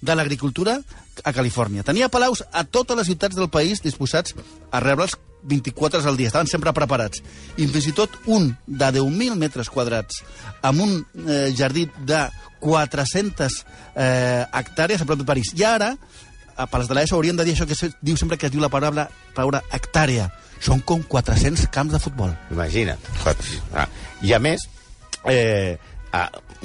de 0.02 0.16
l'agricultura 0.16 0.78
a 1.24 1.34
Califòrnia. 1.34 1.86
Tenia 1.88 2.12
palaus 2.14 2.44
a 2.52 2.64
totes 2.64 2.98
les 3.00 3.08
ciutats 3.08 3.36
del 3.36 3.50
país 3.50 3.82
disposats 3.82 4.36
a 4.70 4.82
rebre'ls 4.84 5.18
24 5.46 6.00
hores 6.00 6.08
al 6.10 6.18
dia. 6.18 6.28
Estaven 6.32 6.48
sempre 6.52 6.74
preparats. 6.74 7.22
I 7.58 7.68
fins 7.70 7.88
i 7.92 7.94
tot 7.96 8.18
un 8.26 8.52
de 8.66 8.92
10.000 9.00 9.36
metres 9.40 9.70
quadrats 9.70 10.24
amb 10.66 10.82
un 10.82 10.96
eh, 11.28 11.54
jardí 11.58 11.88
de 12.06 12.26
400 12.66 13.66
eh, 13.96 14.46
hectàrees 14.52 15.02
a 15.02 15.06
prop 15.08 15.20
de 15.22 15.28
París. 15.28 15.54
I 15.56 15.64
ara, 15.70 15.92
a 16.58 16.66
pels 16.72 16.88
de 16.90 16.96
l'ESO 16.98 17.18
haurien 17.20 17.38
de 17.38 17.46
dir 17.46 17.54
això 17.56 17.68
que 17.70 17.76
se 17.78 17.92
diu 18.02 18.18
sempre 18.18 18.38
que 18.42 18.48
es 18.50 18.54
diu 18.54 18.62
la 18.64 18.70
paraula, 18.74 19.08
paraula 19.36 19.62
hectàrea. 19.76 20.30
Són 20.64 20.80
com 20.88 21.04
400 21.04 21.68
camps 21.70 21.94
de 21.94 22.00
futbol. 22.00 22.32
Imagina't. 22.52 23.02
Ah, 23.76 23.86
I 24.24 24.32
a 24.34 24.40
més, 24.40 24.64
eh, 25.30 25.76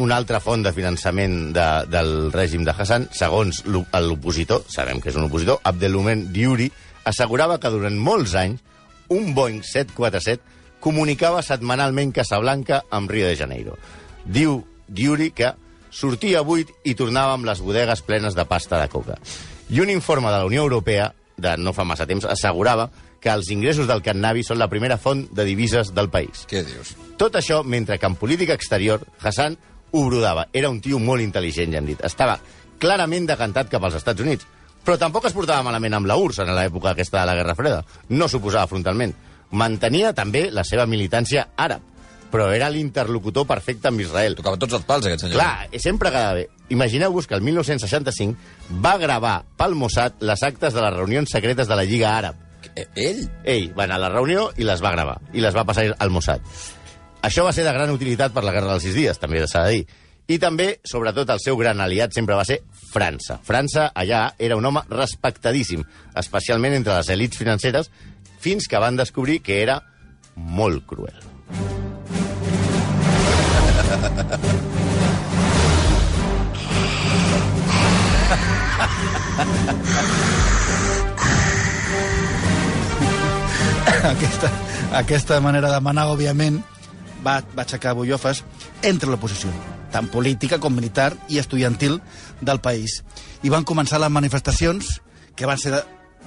una 0.01 0.15
altra 0.17 0.39
font 0.41 0.63
de 0.63 0.71
finançament 0.73 1.51
de, 1.53 1.67
del 1.91 2.31
règim 2.33 2.63
de 2.65 2.71
Hassan, 2.73 3.09
segons 3.13 3.65
l'o- 3.67 3.85
l'opositor, 4.07 4.63
sabem 4.71 5.01
que 5.03 5.11
és 5.11 5.17
un 5.19 5.27
opositor, 5.27 5.59
Abdelumen 5.67 6.29
Diuri, 6.33 6.71
assegurava 7.05 7.59
que 7.59 7.69
durant 7.75 7.99
molts 7.99 8.37
anys 8.39 8.63
un 9.11 9.35
Boeing 9.35 9.61
747 9.62 10.40
comunicava 10.81 11.43
setmanalment 11.45 12.14
Casablanca 12.17 12.85
amb 12.90 13.11
Rio 13.11 13.29
de 13.29 13.37
Janeiro. 13.37 13.76
Diu 14.25 14.62
Diuri 14.88 15.31
que 15.37 15.52
sortia 15.90 16.43
buit 16.47 16.71
i 16.87 16.95
tornava 16.97 17.35
amb 17.37 17.45
les 17.45 17.61
bodegues 17.61 18.02
plenes 18.07 18.38
de 18.38 18.47
pasta 18.49 18.81
de 18.81 18.88
coca. 18.88 19.19
I 19.69 19.83
un 19.83 19.90
informe 19.90 20.31
de 20.31 20.38
la 20.38 20.47
Unió 20.47 20.62
Europea, 20.62 21.12
de 21.37 21.57
no 21.59 21.75
fa 21.75 21.85
massa 21.85 22.07
temps, 22.07 22.25
assegurava 22.25 22.88
que 23.21 23.31
els 23.31 23.50
ingressos 23.52 23.90
del 23.90 24.00
cannabis 24.02 24.49
són 24.49 24.59
la 24.59 24.71
primera 24.73 24.97
font 24.97 25.26
de 25.37 25.45
divises 25.45 25.93
del 25.95 26.09
país. 26.09 26.47
Què 26.49 26.64
dius? 26.64 26.95
Tot 27.21 27.37
això 27.37 27.61
mentre 27.62 27.99
que 27.99 28.09
en 28.09 28.17
política 28.17 28.57
exterior 28.57 29.05
Hassan 29.21 29.59
ho 29.90 30.07
brodava. 30.07 30.47
Era 30.52 30.71
un 30.71 30.81
tio 30.81 30.99
molt 31.02 31.21
intel·ligent, 31.23 31.75
ja 31.75 31.83
hem 31.83 31.90
dit. 31.90 32.00
Estava 32.07 32.38
clarament 32.81 33.26
decantat 33.29 33.69
cap 33.69 33.85
als 33.85 33.99
Estats 34.00 34.23
Units. 34.25 34.47
Però 34.85 34.97
tampoc 34.99 35.27
es 35.29 35.37
portava 35.37 35.65
malament 35.67 35.99
amb 35.99 36.09
la 36.09 36.17
URSS 36.17 36.47
en 36.47 36.55
l'època 36.57 36.95
aquesta 36.95 37.21
de 37.21 37.29
la 37.29 37.37
Guerra 37.37 37.57
Freda. 37.59 37.83
No 38.17 38.29
s'oposava 38.29 38.71
frontalment. 38.71 39.13
Mantenia 39.51 40.13
també 40.17 40.49
la 40.55 40.65
seva 40.65 40.87
militància 40.87 41.49
àrab, 41.59 41.83
però 42.31 42.49
era 42.55 42.71
l'interlocutor 42.71 43.47
perfecte 43.47 43.91
amb 43.91 44.01
Israel. 44.01 44.37
Tocava 44.39 44.59
tots 44.61 44.79
els 44.79 44.87
pals, 44.89 45.07
aquest 45.07 45.27
senyor. 45.27 45.41
Clar, 45.41 45.81
sempre 45.83 46.13
quedava 46.15 46.39
bé. 46.39 46.47
Imagineu-vos 46.71 47.27
que 47.27 47.35
el 47.35 47.43
1965 47.43 48.79
va 48.85 48.97
gravar 49.03 49.41
pel 49.59 49.75
Mossad 49.75 50.23
les 50.23 50.45
actes 50.47 50.75
de 50.75 50.85
les 50.85 50.95
reunions 50.95 51.31
secretes 51.31 51.69
de 51.69 51.77
la 51.77 51.85
Lliga 51.85 52.15
Àrab. 52.17 52.39
Eh, 52.77 52.87
Ell? 52.95 53.25
Ell 53.45 53.73
va 53.77 53.89
anar 53.89 53.99
a 53.99 54.05
la 54.07 54.13
reunió 54.13 54.51
i 54.57 54.69
les 54.69 54.83
va 54.85 54.95
gravar, 54.95 55.19
i 55.35 55.43
les 55.43 55.57
va 55.57 55.67
passar 55.67 55.89
al 55.99 56.15
Mossad. 56.15 56.45
Això 57.27 57.45
va 57.45 57.53
ser 57.53 57.67
de 57.67 57.73
gran 57.75 57.91
utilitat 57.93 58.33
per 58.33 58.45
la 58.47 58.53
Guerra 58.55 58.71
dels 58.73 58.87
Sis 58.87 58.95
Dies, 58.97 59.19
també 59.21 59.43
s'ha 59.47 59.67
de 59.67 59.81
dir. 59.81 59.87
I 60.31 60.39
també, 60.39 60.77
sobretot, 60.87 61.29
el 61.35 61.43
seu 61.43 61.59
gran 61.59 61.81
aliat 61.83 62.15
sempre 62.15 62.39
va 62.39 62.47
ser 62.47 62.61
França. 62.91 63.39
França, 63.47 63.93
allà, 63.95 64.35
era 64.39 64.57
un 64.59 64.67
home 64.67 64.83
respectadíssim, 64.91 65.85
especialment 66.19 66.75
entre 66.75 66.97
les 66.99 67.09
elites 67.15 67.39
financeres, 67.39 67.91
fins 68.41 68.67
que 68.69 68.81
van 68.83 68.97
descobrir 68.99 69.41
que 69.47 69.63
era 69.63 69.83
molt 70.35 70.87
cruel. 70.91 71.15
aquesta, 84.11 84.51
aquesta 84.99 85.41
manera 85.41 85.71
de 85.71 85.81
manar, 85.85 86.09
òbviament, 86.11 86.63
va, 87.25 87.41
va 87.55 87.63
aixecar 87.67 87.95
bullofes 87.95 88.43
entre 88.83 89.11
l'oposició, 89.11 89.51
tant 89.93 90.09
política 90.11 90.59
com 90.63 90.75
militar 90.75 91.13
i 91.29 91.39
estudiantil 91.39 92.01
del 92.41 92.61
país. 92.61 93.01
I 93.43 93.49
van 93.53 93.65
començar 93.65 94.01
les 94.01 94.11
manifestacions 94.13 95.01
que 95.37 95.47
van 95.49 95.59
ser 95.59 95.83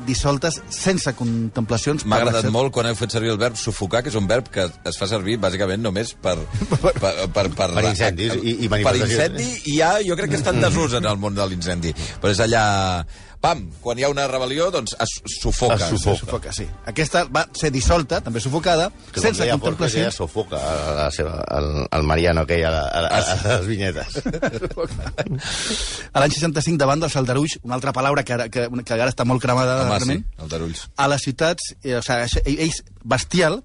dissoltes 0.08 0.56
sense 0.74 1.12
contemplacions. 1.14 2.02
M'ha 2.10 2.18
per 2.18 2.26
agradat 2.28 2.50
molt 2.52 2.72
quan 2.74 2.88
heu 2.90 2.96
fet 2.98 3.12
servir 3.14 3.30
el 3.30 3.38
verb 3.38 3.56
sufocar, 3.62 4.02
que 4.02 4.10
és 4.10 4.16
un 4.18 4.26
verb 4.28 4.48
que 4.50 4.66
es 4.90 4.98
fa 4.98 5.06
servir 5.08 5.36
bàsicament 5.38 5.84
només 5.86 6.16
per... 6.18 6.34
Per, 6.84 6.94
per, 7.00 7.14
per, 7.54 7.68
Per 7.76 7.84
incendis 7.92 8.34
i- 8.42 8.56
i 8.66 8.70
Per 8.72 8.96
incendi 8.98 9.46
i 9.70 9.78
ja 9.78 9.92
jo 10.06 10.16
crec 10.18 10.32
que 10.34 10.40
està 10.42 10.50
en 10.56 10.64
desús 10.66 10.96
en 10.98 11.06
el 11.06 11.18
món 11.22 11.36
de 11.38 11.46
l'incendi. 11.48 11.94
Però 12.22 12.34
és 12.34 12.42
allà... 12.42 12.64
Pam, 13.44 13.66
quan 13.84 14.00
hi 14.00 14.06
ha 14.08 14.10
una 14.12 14.24
rebel·lió, 14.32 14.70
doncs 14.72 14.94
es 15.04 15.18
sufoca. 15.28 15.76
Es 15.76 15.90
sufoca. 15.92 16.20
Sufoca, 16.22 16.54
sí. 16.56 16.64
Aquesta 16.88 17.26
va 17.28 17.42
ser 17.60 17.74
dissolta, 17.76 18.22
també 18.24 18.40
sufocada, 18.40 18.86
Que 19.12 19.20
sense 19.20 19.48
Borges, 19.60 19.98
ja 20.00 20.12
sofoca 20.16 20.62
a 20.64 20.94
la 20.96 21.08
seva, 21.12 21.42
el, 21.58 21.68
el 21.92 22.08
Mariano 22.08 22.46
aquell 22.48 22.64
a, 22.70 22.72
la, 22.72 22.84
a, 22.88 23.02
a, 23.04 23.36
a, 23.36 23.58
les 23.58 23.68
vinyetes. 23.68 24.16
A 26.14 26.22
l'any 26.22 26.32
65, 26.32 26.78
davant 26.80 27.02
dels 27.04 27.16
aldarulls, 27.20 27.58
una 27.68 27.76
altra 27.76 27.92
paraula 27.96 28.24
que 28.24 28.36
ara, 28.36 28.48
que, 28.54 28.68
que 28.70 28.96
ara 28.96 29.12
està 29.12 29.26
molt 29.28 29.44
cremada 29.44 29.76
Home, 29.82 29.84
sí, 29.84 29.92
darrerament, 29.92 30.26
el 30.40 30.52
d'Arulls. 30.52 30.86
a 30.96 31.08
les 31.12 31.26
ciutats, 31.26 31.74
eh, 31.82 31.98
o 31.98 32.04
sigui, 32.06 32.56
ells 32.64 32.84
bestial, 33.04 33.60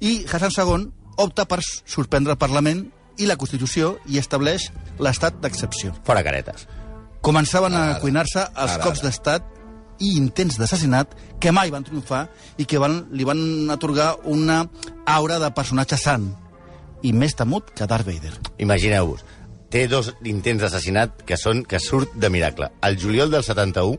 i 0.00 0.22
Hassan 0.24 0.54
II 0.54 0.88
opta 1.18 1.44
per 1.50 1.60
suspendre 1.66 2.32
el 2.36 2.40
Parlament 2.40 2.86
i 3.18 3.26
la 3.26 3.36
Constitució 3.36 3.96
i 4.06 4.20
estableix 4.22 4.70
l'estat 5.02 5.40
d'excepció. 5.42 5.92
Fora 6.06 6.22
caretes. 6.24 6.68
Començaven 7.24 7.74
a 7.74 7.84
Ara, 7.92 8.00
cuinar-se 8.02 8.44
els 8.46 8.74
ara, 8.76 8.82
cops 8.84 9.02
d'estat 9.02 9.46
i 10.04 10.14
intents 10.16 10.58
d'assassinat 10.58 11.16
que 11.42 11.52
mai 11.54 11.72
van 11.74 11.86
triomfar 11.86 12.26
i 12.58 12.66
que 12.68 12.78
van, 12.78 13.00
li 13.10 13.26
van 13.26 13.40
atorgar 13.74 14.12
una 14.30 14.62
aura 15.06 15.40
de 15.42 15.50
personatge 15.56 15.98
sant 15.98 16.28
i 17.02 17.12
més 17.12 17.34
temut 17.38 17.72
que 17.74 17.86
Darth 17.90 18.06
Vader. 18.06 18.32
Imagineu-vos, 18.62 19.24
té 19.70 19.86
dos 19.90 20.12
intents 20.26 20.62
d'assassinat 20.64 21.24
que 21.26 21.38
són 21.38 21.64
que 21.68 21.80
surt 21.82 22.14
de 22.14 22.30
miracle. 22.30 22.70
El 22.82 22.98
juliol 23.00 23.30
del 23.30 23.44
71, 23.44 23.98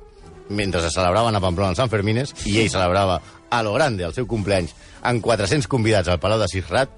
mentre 0.50 0.82
se 0.82 0.92
celebraven 0.92 1.36
a 1.36 1.44
Pamplona 1.44 1.76
els 1.76 1.80
Sanfermines, 1.80 2.34
i 2.50 2.58
ell 2.64 2.72
celebrava 2.72 3.20
a 3.50 3.62
lo 3.64 3.76
grande 3.76 4.06
el 4.06 4.16
seu 4.16 4.28
compleanys 4.28 4.76
amb 5.06 5.24
400 5.24 5.68
convidats 5.70 6.10
al 6.10 6.20
Palau 6.20 6.40
de 6.42 6.48
Sisrat, 6.50 6.92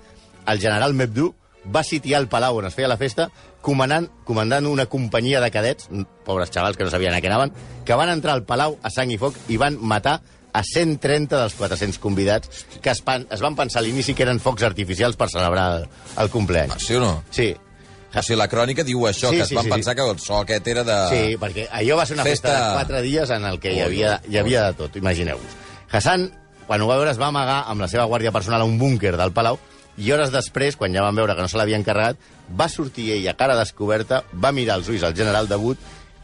el 0.47 0.59
general 0.59 0.93
Mebdú 0.97 1.33
va 1.73 1.83
sitiar 1.85 2.21
el 2.21 2.29
Palau 2.29 2.57
on 2.57 2.65
es 2.69 2.75
feia 2.75 2.89
la 2.89 2.97
festa 2.97 3.29
comandant, 3.61 4.07
comandant 4.25 4.65
una 4.67 4.85
companyia 4.89 5.41
de 5.41 5.51
cadets, 5.53 5.87
pobres 6.25 6.49
xavals 6.51 6.77
que 6.77 6.83
no 6.87 6.91
sabien 6.93 7.13
a 7.13 7.21
què 7.21 7.29
anaven, 7.29 7.51
que 7.85 7.95
van 7.97 8.09
entrar 8.09 8.33
al 8.35 8.43
Palau 8.45 8.77
a 8.83 8.89
sang 8.93 9.11
i 9.13 9.17
foc 9.21 9.37
i 9.49 9.57
van 9.61 9.77
matar 9.81 10.19
a 10.53 10.63
130 10.67 11.37
dels 11.39 11.53
400 11.55 11.97
convidats 12.03 12.65
que 12.83 12.89
es, 12.91 12.99
pan, 13.01 13.23
es 13.31 13.39
van 13.39 13.55
pensar 13.55 13.79
a 13.79 13.85
l'inici 13.85 14.13
que 14.17 14.25
eren 14.25 14.41
focs 14.43 14.65
artificials 14.67 15.15
per 15.15 15.29
celebrar 15.31 15.67
el, 15.77 15.85
el 16.19 16.29
compleanys. 16.33 16.81
Sí 16.83 16.97
o 16.97 17.03
no? 17.05 17.13
Sí. 17.31 17.53
O 18.11 18.19
sigui, 18.19 18.35
la 18.35 18.49
crònica 18.51 18.83
diu 18.83 19.05
això, 19.07 19.29
Sí, 19.31 19.37
que 19.37 19.43
es 19.45 19.49
sí, 19.53 19.55
van 19.55 19.63
sí. 19.69 19.71
pensar 19.71 19.95
que 19.95 20.03
el 20.03 20.19
so 20.19 20.41
aquest 20.41 20.67
era 20.67 20.83
de... 20.83 20.97
Sí, 21.13 21.37
perquè 21.39 21.69
allò 21.71 21.95
va 22.01 22.05
ser 22.05 22.17
una 22.17 22.25
festa, 22.27 22.49
Festa- 22.49 22.67
de 22.67 22.73
quatre 22.81 23.01
dies 23.05 23.29
en 23.31 23.45
el 23.47 23.59
que 23.63 23.71
hi 23.71 23.79
havia, 23.85 24.17
hi 24.27 24.35
havia 24.41 24.65
de 24.67 24.73
tot, 24.81 24.97
imagineu-vos. 24.99 25.53
Hassan, 25.91 26.27
quan 26.67 26.81
ho 26.83 26.89
va 26.91 26.97
veure, 26.99 27.13
es 27.15 27.19
va 27.21 27.29
amagar 27.31 27.61
amb 27.71 27.79
la 27.85 27.87
seva 27.87 28.03
guàrdia 28.11 28.33
personal 28.35 28.65
a 28.65 28.67
un 28.67 28.75
búnquer 28.79 29.15
del 29.15 29.31
Palau 29.31 29.55
i 29.98 30.12
hores 30.12 30.31
després, 30.31 30.77
quan 30.79 30.93
ja 30.95 31.03
van 31.03 31.17
veure 31.17 31.36
que 31.36 31.43
no 31.43 31.51
se 31.51 31.60
l'havien 31.60 31.83
carregat, 31.83 32.19
va 32.57 32.69
sortir 32.71 33.10
ell 33.17 33.27
a 33.27 33.36
cara 33.39 33.57
descoberta, 33.60 34.24
va 34.33 34.53
mirar 34.55 34.79
els 34.79 34.89
ulls 34.91 35.03
al 35.03 35.15
general 35.17 35.50
Debut 35.51 35.79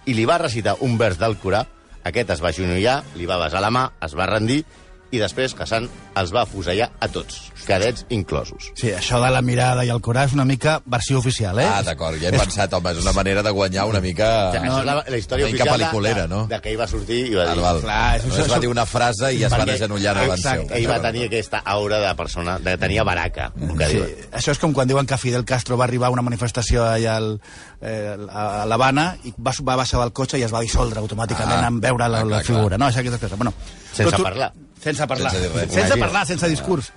i 0.07 0.15
li 0.15 0.25
va 0.25 0.39
recitar 0.39 0.77
un 0.87 0.97
vers 0.97 1.19
del 1.19 1.35
Corà. 1.41 1.65
Aquest 2.07 2.29
es 2.37 2.43
va 2.43 2.53
agenollar, 2.53 3.01
li 3.19 3.27
va 3.27 3.39
besar 3.41 3.59
la 3.63 3.71
mà, 3.73 3.89
es 4.03 4.15
va 4.15 4.29
rendir 4.29 4.61
i 5.11 5.19
després 5.21 5.55
Hassan 5.57 5.87
els 6.19 6.31
va 6.35 6.41
afusellar 6.43 6.89
a 6.99 7.07
tots, 7.07 7.51
cadets 7.67 8.05
inclosos. 8.09 8.71
Sí, 8.75 8.89
això 8.91 9.19
de 9.23 9.29
la 9.31 9.41
mirada 9.41 9.85
i 9.85 9.89
el 9.93 10.01
Corà 10.03 10.25
és 10.27 10.33
una 10.35 10.45
mica 10.45 10.81
versió 10.85 11.19
oficial, 11.19 11.59
eh? 11.59 11.65
Ah, 11.67 11.81
d'acord, 11.83 12.17
ja 12.21 12.29
he 12.29 12.37
pensat, 12.37 12.73
home, 12.73 12.91
és 12.91 13.01
una 13.03 13.13
manera 13.13 13.43
de 13.43 13.51
guanyar 13.51 13.85
una 13.87 14.01
mica... 14.03 14.51
No, 14.53 14.61
això 14.61 14.79
és 14.81 14.85
la, 14.89 14.95
la 15.07 15.17
història 15.17 15.45
una 15.47 15.53
mica 15.53 15.63
oficial 15.63 15.79
pel·liculera, 15.79 16.21
de, 16.23 16.27
no? 16.33 16.41
de, 16.47 16.55
de 16.55 16.61
que 16.61 16.71
ell 16.73 16.79
va 16.81 16.87
sortir 16.91 17.19
i 17.31 17.35
va 17.35 17.45
dir... 17.53 17.61
val. 17.63 17.81
Clar, 17.81 18.01
això- 18.17 18.27
Només 18.31 18.43
això- 18.45 18.53
va 18.55 18.59
dir 18.65 18.71
una 18.73 18.85
frase 18.85 19.31
i 19.33 19.43
es 19.43 19.51
van 19.51 19.61
Perquè- 19.63 19.75
agenollar 19.79 20.15
davant 20.19 20.41
seu. 20.43 20.61
Exacte, 20.63 20.77
ell 20.81 20.89
va 20.91 20.99
tenir 21.07 21.25
aquesta 21.29 21.61
aura 21.77 21.99
de 22.03 22.13
persona, 22.19 22.57
de 22.59 22.77
tenia 22.77 23.03
baraca, 23.07 23.51
que 23.55 23.87
Sí, 23.87 23.93
diuen. 23.95 24.15
això 24.41 24.51
és 24.55 24.59
com 24.59 24.73
quan 24.73 24.87
diuen 24.87 25.05
que 25.07 25.17
Fidel 25.17 25.45
Castro 25.45 25.77
va 25.77 25.85
arribar 25.87 26.07
a 26.07 26.15
una 26.17 26.21
manifestació 26.25 26.83
allà 26.85 27.15
al, 27.17 27.31
eh, 27.81 28.15
a 28.29 28.65
l'Havana 28.67 29.09
i 29.23 29.33
va, 29.37 29.53
va 29.63 29.75
baixar 29.79 29.99
del 30.01 30.11
cotxe 30.13 30.39
i 30.39 30.43
es 30.43 30.51
va 30.53 30.61
dissoldre 30.61 30.99
automàticament 30.99 31.63
Ah, 31.63 31.67
en 31.67 31.79
veure 31.81 32.07
la, 32.07 32.19
clar, 32.21 32.27
la 32.27 32.41
clar, 32.41 32.45
figura. 32.45 32.77
No, 32.77 32.87
això 32.87 32.99
aquesta 33.03 33.19
cosa. 33.19 33.35
Bueno, 33.35 33.53
Sense 33.93 34.11
però 34.11 34.23
parlar. 34.23 34.51
Sense 34.83 35.07
parlar. 35.09 35.31
Sense 35.33 35.53
res. 35.53 35.73
Sense 35.73 35.97
parlar, 35.97 36.25
sense 36.29 36.49
discurs. 36.51 36.91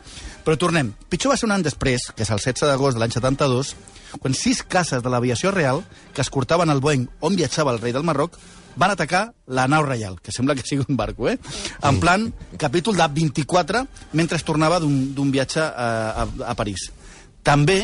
Però 0.44 0.56
tornem. 0.56 0.92
Pitjor 1.12 1.34
va 1.34 1.38
ser 1.40 1.48
un 1.48 1.56
any 1.56 1.64
després, 1.66 2.08
que 2.16 2.24
és 2.24 2.30
el 2.32 2.40
16 2.40 2.68
d'agost 2.70 2.96
de 2.96 3.02
l'any 3.02 3.12
72, 3.12 3.74
quan 4.20 4.34
sis 4.34 4.62
cases 4.62 5.02
de 5.04 5.12
l'aviació 5.12 5.52
real 5.54 5.84
que 6.14 6.24
escortaven 6.24 6.72
el 6.72 6.80
Boeing 6.80 7.06
on 7.20 7.36
viatjava 7.36 7.74
el 7.74 7.82
rei 7.82 7.94
del 7.96 8.06
Marroc 8.06 8.38
van 8.80 8.92
atacar 8.94 9.32
la 9.46 9.66
nau 9.68 9.82
reial, 9.84 10.20
que 10.22 10.32
sembla 10.32 10.54
que 10.54 10.64
sigui 10.66 10.84
un 10.88 10.96
barco, 10.96 11.28
eh? 11.28 11.38
En 11.82 11.98
plan 12.00 12.28
capítol 12.56 12.96
de 12.96 13.06
24, 13.12 13.84
mentre 14.12 14.38
es 14.38 14.46
tornava 14.46 14.78
d'un 14.80 15.12
d'un 15.14 15.30
viatge 15.34 15.60
a, 15.60 15.88
a, 16.24 16.28
a 16.52 16.54
París. 16.54 16.90
També 17.42 17.82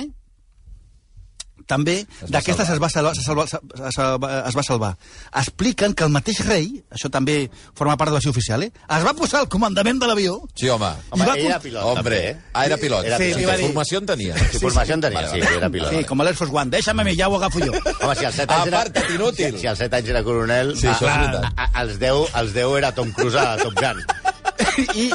també 1.66 1.96
d'aquestes 2.28 2.68
es 2.70 2.78
va 2.82 2.88
salvar, 2.88 3.14
se 3.16 3.22
salva, 3.26 3.46
se, 3.50 3.58
se, 3.90 4.02
es 4.48 4.56
va 4.56 4.62
salvar. 4.62 4.92
Expliquen 5.34 5.94
que 5.94 6.04
el 6.06 6.10
mateix 6.14 6.40
rei, 6.46 6.68
això 6.94 7.10
també 7.10 7.50
forma 7.74 7.96
part 7.96 8.08
de 8.10 8.14
la 8.14 8.18
versió 8.20 8.30
oficial, 8.30 8.62
eh? 8.62 8.70
es 8.70 9.04
va 9.04 9.12
posar 9.18 9.40
al 9.42 9.48
comandament 9.50 9.98
de 10.00 10.06
l'avió 10.06 10.36
Sí, 10.54 10.68
home. 10.70 10.92
Home, 11.10 11.26
va 11.26 11.34
ell 11.34 11.46
era 11.50 11.58
pilot, 11.60 11.84
Hombre, 11.84 12.20
eh? 12.30 12.36
ah, 12.54 12.64
era 12.66 12.76
pilot. 12.78 13.04
Era 13.04 13.18
Sí, 13.18 13.32
pilot. 13.34 13.50
va 13.50 13.56
dir- 13.56 13.66
Formació 13.66 13.98
en 13.98 14.06
tenia. 14.06 14.36
Sí, 14.52 14.58
formació 14.62 14.94
en 14.94 15.00
tenia, 15.00 15.28
sí, 15.30 15.40
era 15.56 15.68
pilot. 15.70 15.90
Sí, 15.92 16.04
com 16.04 16.20
a 16.20 16.24
l'Air 16.24 16.36
Force 16.38 16.54
One, 16.54 16.70
deixa'm 16.70 17.00
a 17.00 17.04
mi, 17.04 17.16
ja 17.18 17.28
ho 17.28 17.36
agafo 17.36 17.60
jo. 17.60 17.72
Home, 17.72 18.14
si 18.16 18.24
als 18.24 18.36
7 18.36 18.54
anys 18.54 18.66
era... 18.68 18.80
Aparta't, 18.80 19.10
inútil. 19.14 19.54
Si, 19.54 19.60
si 19.60 19.66
als 19.66 19.78
7 19.82 19.96
anys 20.00 20.08
era 20.14 20.22
coronel... 20.22 20.76
Sí, 20.78 20.86
això 20.86 21.06
és 21.06 21.12
a- 21.12 21.18
veritat. 21.18 21.44
a- 21.44 21.64
a- 21.66 21.70
als 21.82 21.98
10, 21.98 22.34
als 22.34 22.54
10 22.54 22.76
era 22.78 22.92
Tom 22.94 23.10
Cruise 23.12 23.36
a 23.38 23.56
Top 23.58 23.74
Gun. 23.74 24.02
I 25.02 25.10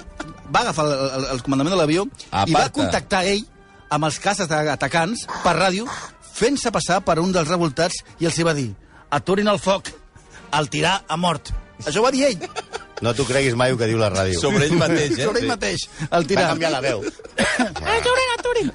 va 0.54 0.62
agafar 0.66 0.86
el, 0.86 0.94
el, 1.22 1.26
el 1.38 1.42
comandament 1.46 1.74
de 1.74 1.80
l'avió 1.80 2.06
i 2.46 2.54
va 2.54 2.68
contactar 2.76 3.24
ell 3.32 3.46
amb 3.92 4.06
els 4.08 4.20
cases 4.24 4.48
d'atacants 4.48 5.26
per 5.44 5.54
ràdio, 5.58 5.86
fent-se 6.34 6.72
passar 6.72 7.02
per 7.06 7.20
un 7.20 7.32
dels 7.36 7.48
revoltats 7.50 8.04
i 8.20 8.26
els 8.30 8.38
hi 8.40 8.44
va 8.48 8.54
dir 8.58 8.70
aturin 9.12 9.48
el 9.52 9.60
foc, 9.60 9.90
el 10.58 10.70
tirar 10.70 11.02
a 11.08 11.18
mort. 11.18 11.52
Això 11.86 12.00
ho 12.00 12.04
va 12.06 12.12
dir 12.14 12.26
ell, 12.30 12.40
No 13.02 13.16
t'ho 13.18 13.24
creguis 13.26 13.56
mai 13.58 13.72
el 13.74 13.78
que 13.80 13.88
diu 13.90 13.98
la 13.98 14.12
ràdio. 14.14 14.38
Sobre 14.40 14.68
ell 14.68 14.76
mateix, 14.78 15.16
eh? 15.18 15.24
sobre 15.26 15.40
ell 15.42 15.48
mateix, 15.50 15.88
el 16.04 16.22
Va 16.22 16.28
tirar. 16.30 16.44
canviar 16.52 16.70
la 16.72 16.82
veu. 16.86 17.00
Aturin, 17.98 18.30
aturin! 18.38 18.68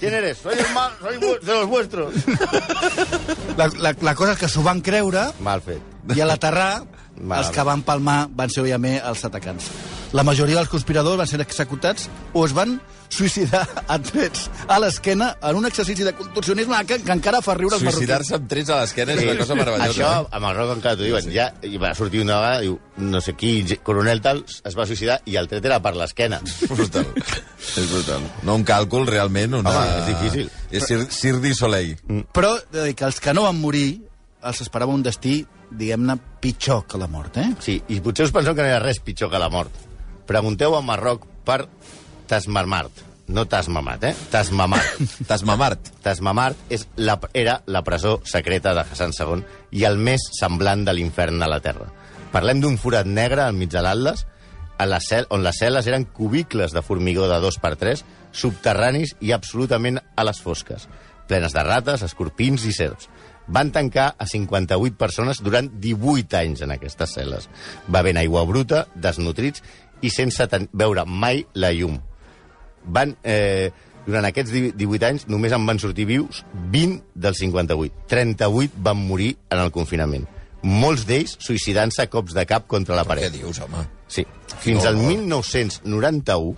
¿Quién 0.00 0.14
eres? 0.14 0.38
Soy 0.38 0.58
el 0.58 0.74
mal, 0.74 0.92
soy 1.00 1.18
de 1.18 1.54
los 1.54 1.66
vuestros. 1.68 2.12
La, 3.56 3.68
la, 3.78 3.94
la 4.00 4.14
cosa 4.18 4.32
és 4.34 4.38
que 4.42 4.48
s'ho 4.50 4.64
van 4.66 4.80
creure 4.82 5.28
Mal 5.40 5.62
fet. 5.62 5.80
i 6.12 6.20
a 6.20 6.26
l'aterrar 6.26 6.82
els 7.22 7.50
que 7.54 7.62
van 7.64 7.84
palmar 7.86 8.24
van 8.34 8.50
ser, 8.50 8.64
òbviament, 8.64 8.98
els 9.06 9.22
atacants. 9.24 9.70
La 10.14 10.22
majoria 10.22 10.60
dels 10.60 10.70
conspiradors 10.70 11.18
van 11.18 11.26
ser 11.26 11.40
executats 11.42 12.04
o 12.38 12.44
es 12.46 12.52
van 12.54 12.76
suïcidar 13.10 13.64
a 13.92 13.96
trets 13.98 14.44
a 14.70 14.76
l'esquena 14.78 15.32
en 15.42 15.58
un 15.58 15.66
exercici 15.66 16.04
de 16.06 16.12
contorsionisme 16.14 16.78
que, 16.86 17.00
que 17.02 17.14
encara 17.14 17.40
fa 17.42 17.56
riure 17.58 17.74
els 17.74 17.82
marroquins. 17.82 18.04
Suïcidar-se 18.04 18.36
amb 18.38 18.46
trets 18.50 18.70
a 18.70 18.78
l'esquena 18.78 19.16
és 19.16 19.24
una 19.24 19.34
cosa 19.40 19.56
meravellosa. 19.58 19.88
Això, 19.90 20.10
eh? 20.22 20.36
amb 20.38 20.48
el 20.50 20.54
rock 20.60 20.74
encara 20.76 20.98
t'ho 21.00 21.08
diuen. 21.08 21.30
Ja 21.34 21.48
i 21.66 21.80
va 21.82 21.90
sortir 21.98 22.22
una 22.22 22.36
vegada, 22.38 22.60
diu, 22.62 22.76
no 23.10 23.22
sé 23.24 23.34
qui, 23.38 23.56
coronel 23.82 24.22
tal, 24.22 24.44
es 24.46 24.76
va 24.78 24.86
suïcidar 24.86 25.16
i 25.26 25.34
el 25.40 25.50
tret 25.50 25.66
era 25.66 25.80
per 25.82 25.96
l'esquena. 25.98 26.38
brutal. 26.70 27.10
és 27.82 27.88
brutal. 27.90 28.28
No 28.46 28.54
un 28.60 28.66
càlcul, 28.68 29.08
realment. 29.10 29.56
Una... 29.58 29.72
Home, 29.72 29.96
és 29.96 30.12
difícil. 30.12 30.52
És 30.70 30.86
Sir, 30.86 31.00
Sir 31.10 31.40
di 31.42 31.56
Soleil. 31.58 31.96
Però 32.30 32.52
he 32.60 32.68
de 32.70 32.84
dir 32.86 32.94
que 33.00 33.08
els 33.08 33.18
que 33.18 33.34
no 33.34 33.48
van 33.48 33.58
morir 33.58 33.88
els 34.46 34.62
esperava 34.62 34.94
un 34.94 35.02
destí, 35.02 35.40
diguem-ne, 35.74 36.14
pitjor 36.38 36.84
que 36.86 37.02
la 37.02 37.10
mort, 37.10 37.40
eh? 37.42 37.48
Sí, 37.64 37.80
i 37.90 37.98
potser 38.04 38.28
us 38.28 38.36
penseu 38.36 38.54
que 38.54 38.62
no 38.62 38.70
hi 38.70 38.76
ha 38.76 38.84
res 38.84 39.02
pitjor 39.02 39.32
que 39.32 39.42
la 39.42 39.50
mort. 39.50 39.82
Pregunteu 40.26 40.76
a 40.76 40.82
Marroc 40.84 41.26
per 41.44 41.64
Tasmarmart. 42.28 43.14
No 43.26 43.46
Tasmamat, 43.48 44.04
eh? 44.04 44.14
Tasmamart. 44.30 44.98
T'has 45.28 45.44
mamart. 45.48 45.90
Tasmamart 46.04 46.72
és 46.72 46.84
la, 47.00 47.16
era 47.32 47.62
la 47.66 47.80
presó 47.84 48.18
secreta 48.28 48.74
de 48.76 48.84
Hassan 48.84 49.14
II 49.16 49.44
i 49.72 49.86
el 49.88 49.96
més 49.96 50.28
semblant 50.36 50.84
de 50.84 50.92
l'infern 50.92 51.40
a 51.42 51.48
la 51.48 51.62
Terra. 51.64 51.88
Parlem 52.34 52.60
d'un 52.60 52.76
forat 52.80 53.08
negre 53.08 53.46
al 53.46 53.56
mig 53.56 53.72
de 53.72 53.80
l'Atlas, 53.80 54.26
a 54.76 54.86
la 54.90 54.98
cel, 55.00 55.28
on 55.30 55.44
les 55.44 55.56
cel·les 55.56 55.86
eren 55.86 56.04
cubicles 56.04 56.74
de 56.74 56.82
formigó 56.82 57.28
de 57.30 57.38
2x3, 57.40 58.02
subterranis 58.34 59.14
i 59.22 59.32
absolutament 59.32 60.00
a 60.02 60.24
les 60.26 60.40
fosques, 60.42 60.88
plenes 61.28 61.54
de 61.54 61.62
rates, 61.64 62.02
escorpins 62.02 62.66
i 62.66 62.74
serps. 62.74 63.08
Van 63.46 63.70
tancar 63.70 64.14
a 64.18 64.26
58 64.26 64.96
persones 64.98 65.40
durant 65.44 65.68
18 65.80 66.38
anys 66.40 66.64
en 66.64 66.72
aquestes 66.74 67.12
cel·les, 67.16 67.48
bevent 67.92 68.18
aigua 68.18 68.44
bruta, 68.48 68.86
desnutrits 68.96 69.62
i 70.04 70.10
sense 70.12 70.44
veure 70.72 71.04
mai 71.08 71.44
la 71.54 71.72
llum 71.72 71.98
Van, 72.84 73.14
eh, 73.24 73.70
durant 74.04 74.26
aquests 74.28 74.52
di- 74.52 74.72
18 74.76 75.06
anys 75.08 75.22
només 75.32 75.52
en 75.56 75.64
van 75.64 75.78
sortir 75.80 76.04
vius 76.04 76.42
20 76.70 77.00
dels 77.14 77.38
58. 77.40 77.94
38 78.12 78.74
van 78.84 78.98
morir 79.00 79.30
en 79.48 79.62
el 79.62 79.70
confinament. 79.72 80.26
Molts 80.64 81.06
d'ells 81.08 81.38
suïcidant-se 81.40 82.02
a 82.04 82.10
cops 82.12 82.34
de 82.36 82.44
cap 82.48 82.66
contra 82.68 82.94
la 82.96 83.04
Què 83.04 83.08
paret. 83.08 83.32
dius, 83.32 83.58
home? 83.64 83.86
Sí. 84.06 84.26
Fins 84.60 84.84
al 84.84 84.96
horror. 84.96 85.08
1991, 85.08 86.56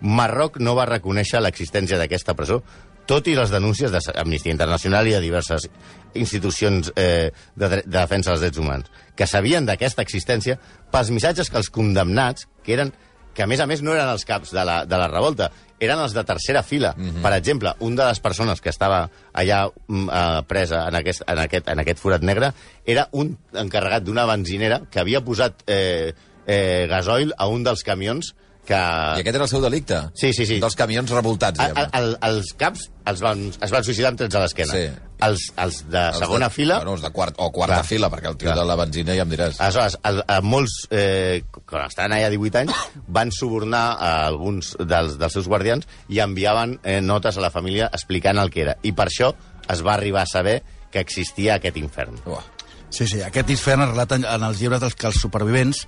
Marroc 0.00 0.58
no 0.60 0.74
va 0.76 0.86
reconèixer 0.86 1.40
l'existència 1.42 1.98
d'aquesta 1.98 2.34
presó, 2.38 2.62
tot 3.06 3.28
i 3.30 3.36
les 3.38 3.52
denúncies 3.54 3.92
d'Amnistia 3.92 4.52
Internacional 4.52 5.06
i 5.08 5.14
de 5.14 5.22
diverses 5.22 5.68
institucions 6.14 6.92
eh, 6.96 7.30
de, 7.54 7.68
de 7.68 7.82
defensa 7.86 8.32
dels 8.32 8.44
drets 8.44 8.58
humans, 8.62 8.90
que 9.16 9.26
sabien 9.26 9.66
d'aquesta 9.66 10.02
existència 10.02 10.58
pels 10.92 11.12
missatges 11.14 11.50
que 11.50 11.60
els 11.60 11.70
condemnats, 11.70 12.48
que 12.64 12.74
eren 12.76 12.92
que 13.36 13.44
a 13.44 13.46
més 13.46 13.60
a 13.60 13.66
més 13.68 13.82
no 13.84 13.92
eren 13.92 14.08
els 14.08 14.24
caps 14.24 14.54
de 14.56 14.62
la, 14.64 14.78
de 14.88 14.96
la 14.96 15.10
revolta, 15.12 15.50
eren 15.76 16.00
els 16.00 16.14
de 16.16 16.22
tercera 16.24 16.62
fila. 16.64 16.94
Mm 16.96 17.08
-hmm. 17.08 17.22
Per 17.22 17.32
exemple, 17.34 17.74
un 17.80 17.96
de 17.96 18.04
les 18.04 18.20
persones 18.20 18.60
que 18.60 18.70
estava 18.70 19.10
allà 19.32 19.68
eh, 19.68 20.42
presa 20.46 20.88
en 20.88 20.94
aquest, 20.94 21.22
en, 21.26 21.38
aquest, 21.38 21.68
en 21.68 21.78
aquest 21.78 21.98
forat 21.98 22.22
negre 22.22 22.52
era 22.86 23.08
un 23.12 23.36
encarregat 23.52 24.02
d'una 24.02 24.24
benzinera 24.24 24.80
que 24.90 25.00
havia 25.00 25.20
posat 25.20 25.62
eh, 25.66 26.14
eh, 26.46 26.86
gasoil 26.88 27.34
a 27.36 27.46
un 27.46 27.62
dels 27.62 27.82
camions 27.82 28.34
que... 28.66 28.76
I 28.76 29.22
aquest 29.22 29.36
era 29.38 29.46
el 29.46 29.50
seu 29.50 29.62
delicte? 29.64 30.00
Sí, 30.18 30.32
sí, 30.36 30.44
sí. 30.48 30.58
Dels 30.62 30.74
camions 30.78 31.10
revoltats, 31.14 31.60
A, 31.62 31.68
diguem. 31.70 31.86
a, 31.88 32.00
el, 32.00 32.16
els 32.28 32.52
caps 32.58 32.88
els 33.06 33.20
van, 33.22 33.44
es 33.62 33.70
van 33.72 33.84
suïcidar 33.86 34.10
amb 34.10 34.18
trets 34.20 34.34
a 34.34 34.42
l'esquena. 34.42 34.74
Sí. 34.74 34.86
Els, 35.26 35.44
els 35.62 35.78
de 35.88 36.00
Els 36.10 36.18
segona 36.20 36.48
de, 36.50 36.54
fila... 36.56 36.78
Bueno, 36.82 36.96
els 36.98 37.04
de 37.06 37.10
quart, 37.14 37.38
o 37.38 37.48
quarta 37.54 37.78
Clar. 37.78 37.86
fila, 37.88 38.10
perquè 38.12 38.28
el 38.32 38.36
tio 38.36 38.50
Clar. 38.50 38.58
de 38.58 38.64
la 38.68 38.76
benzina 38.82 39.14
ja 39.16 39.24
em 39.24 39.30
diràs. 39.32 39.60
Aleshores, 39.64 39.96
el, 40.10 40.20
a 40.28 40.40
molts, 40.44 40.74
eh, 40.90 41.44
quan 41.64 41.86
estaven 41.86 42.16
allà 42.18 42.28
18 42.34 42.62
anys, 42.64 42.82
van 43.20 43.30
subornar 43.32 43.84
a 43.96 44.10
alguns 44.26 44.74
dels, 44.82 45.14
dels 45.22 45.38
seus 45.38 45.48
guardians 45.48 45.86
i 46.12 46.20
enviaven 46.24 46.78
eh, 46.82 46.98
notes 47.00 47.38
a 47.38 47.46
la 47.46 47.52
família 47.54 47.88
explicant 47.94 48.42
el 48.42 48.50
que 48.52 48.66
era. 48.66 48.76
I 48.82 48.92
per 48.98 49.08
això 49.08 49.32
es 49.72 49.86
va 49.86 49.94
arribar 49.94 50.26
a 50.26 50.30
saber 50.30 50.60
que 50.92 51.00
existia 51.00 51.56
aquest 51.60 51.78
infern. 51.80 52.18
Uah. 52.26 52.42
Sí, 52.90 53.06
sí, 53.10 53.20
aquest 53.22 53.50
infern 53.50 53.82
es 53.84 53.90
relata 53.90 54.16
en, 54.20 54.26
els 54.26 54.60
llibres 54.60 54.80
dels 54.80 54.94
que 54.94 55.08
els 55.10 55.18
supervivents 55.20 55.84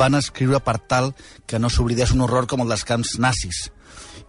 van 0.00 0.18
escriure 0.18 0.60
per 0.64 0.78
tal 0.78 1.12
que 1.46 1.60
no 1.62 1.70
s'oblidés 1.70 2.12
un 2.16 2.24
horror 2.26 2.48
com 2.50 2.64
el 2.64 2.72
dels 2.72 2.84
camps 2.88 3.16
nazis 3.22 3.68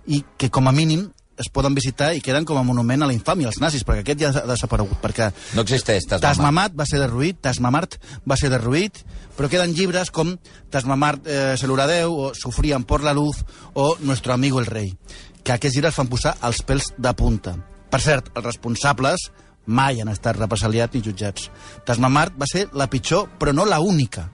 i 0.05 0.21
que 0.37 0.49
com 0.53 0.69
a 0.69 0.75
mínim 0.75 1.09
es 1.41 1.49
poden 1.49 1.73
visitar 1.73 2.11
i 2.13 2.21
queden 2.21 2.45
com 2.45 2.59
a 2.59 2.63
monument 2.65 3.01
a 3.01 3.07
la 3.09 3.15
infàmia, 3.15 3.49
els 3.49 3.57
nazis, 3.63 3.83
perquè 3.87 4.03
aquest 4.03 4.21
ja 4.21 4.29
ha 4.29 4.45
desaparegut, 4.45 4.99
perquè 5.01 5.31
No 5.57 5.63
existeix, 5.65 6.05
Tasmamat. 6.05 6.27
Tasmamat 6.27 6.77
va 6.77 6.85
ser 6.85 7.01
derruït, 7.01 7.39
Tasmamart 7.41 7.97
va 8.29 8.37
ser 8.37 8.51
derruït, 8.53 9.01
però 9.37 9.49
queden 9.49 9.73
llibres 9.73 10.11
com 10.13 10.35
Tasmamart 10.71 11.25
eh, 11.25 11.41
se 11.57 11.69
l'oradeu, 11.69 12.13
o 12.13 12.31
Sufrían 12.37 12.85
por 12.85 13.01
la 13.03 13.15
luz, 13.17 13.41
o 13.73 13.95
Nuestro 14.01 14.33
amigo 14.33 14.59
el 14.61 14.69
rei, 14.69 14.93
que 15.41 15.55
aquests 15.55 15.79
llibres 15.79 15.97
fan 15.97 16.11
posar 16.11 16.35
els 16.45 16.61
pèls 16.67 16.91
de 16.97 17.15
punta. 17.17 17.55
Per 17.91 17.99
cert, 17.99 18.29
els 18.35 18.45
responsables 18.45 19.31
mai 19.65 20.01
han 20.01 20.09
estat 20.09 20.37
represaliats 20.37 20.93
ni 20.95 21.01
jutjats. 21.05 21.49
Tasmamart 21.85 22.33
va 22.39 22.45
ser 22.49 22.67
la 22.73 22.87
pitjor, 22.89 23.29
però 23.39 23.53
no 23.53 23.65
la 23.65 23.79
única. 23.79 24.29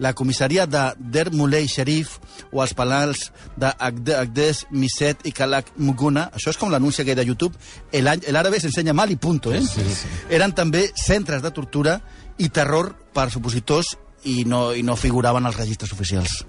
La 0.00 0.14
comissaria 0.14 0.64
de 0.66 0.94
Der 0.96 1.30
Muley 1.30 1.66
Sherif 1.68 2.14
o 2.52 2.62
els 2.62 2.72
penals 2.72 3.32
de 3.60 3.68
Agde- 3.78 4.16
Agdes, 4.16 4.62
Miset 4.70 5.26
i 5.28 5.32
Kalak 5.36 5.74
Muguna, 5.76 6.30
això 6.32 6.48
és 6.54 6.56
com 6.56 6.70
l'anunci 6.72 7.02
aquell 7.02 7.16
de 7.18 7.26
YouTube, 7.26 7.54
el, 7.92 8.08
any- 8.08 8.24
el 8.26 8.36
árabe 8.36 8.60
s'ensenya 8.60 8.94
mal 8.96 9.10
i 9.12 9.16
punto, 9.16 9.52
eh? 9.52 9.60
Sí, 9.60 9.84
sí. 9.84 10.08
Eren 10.30 10.54
també 10.56 10.86
centres 10.96 11.42
de 11.42 11.50
tortura 11.50 11.98
i 12.38 12.48
terror 12.48 12.94
per 13.12 13.28
supositors 13.30 13.98
i 14.24 14.44
no, 14.46 14.72
i 14.72 14.82
no 14.82 14.96
figuraven 14.96 15.44
als 15.44 15.56
registres 15.60 15.92
oficials. 15.92 16.46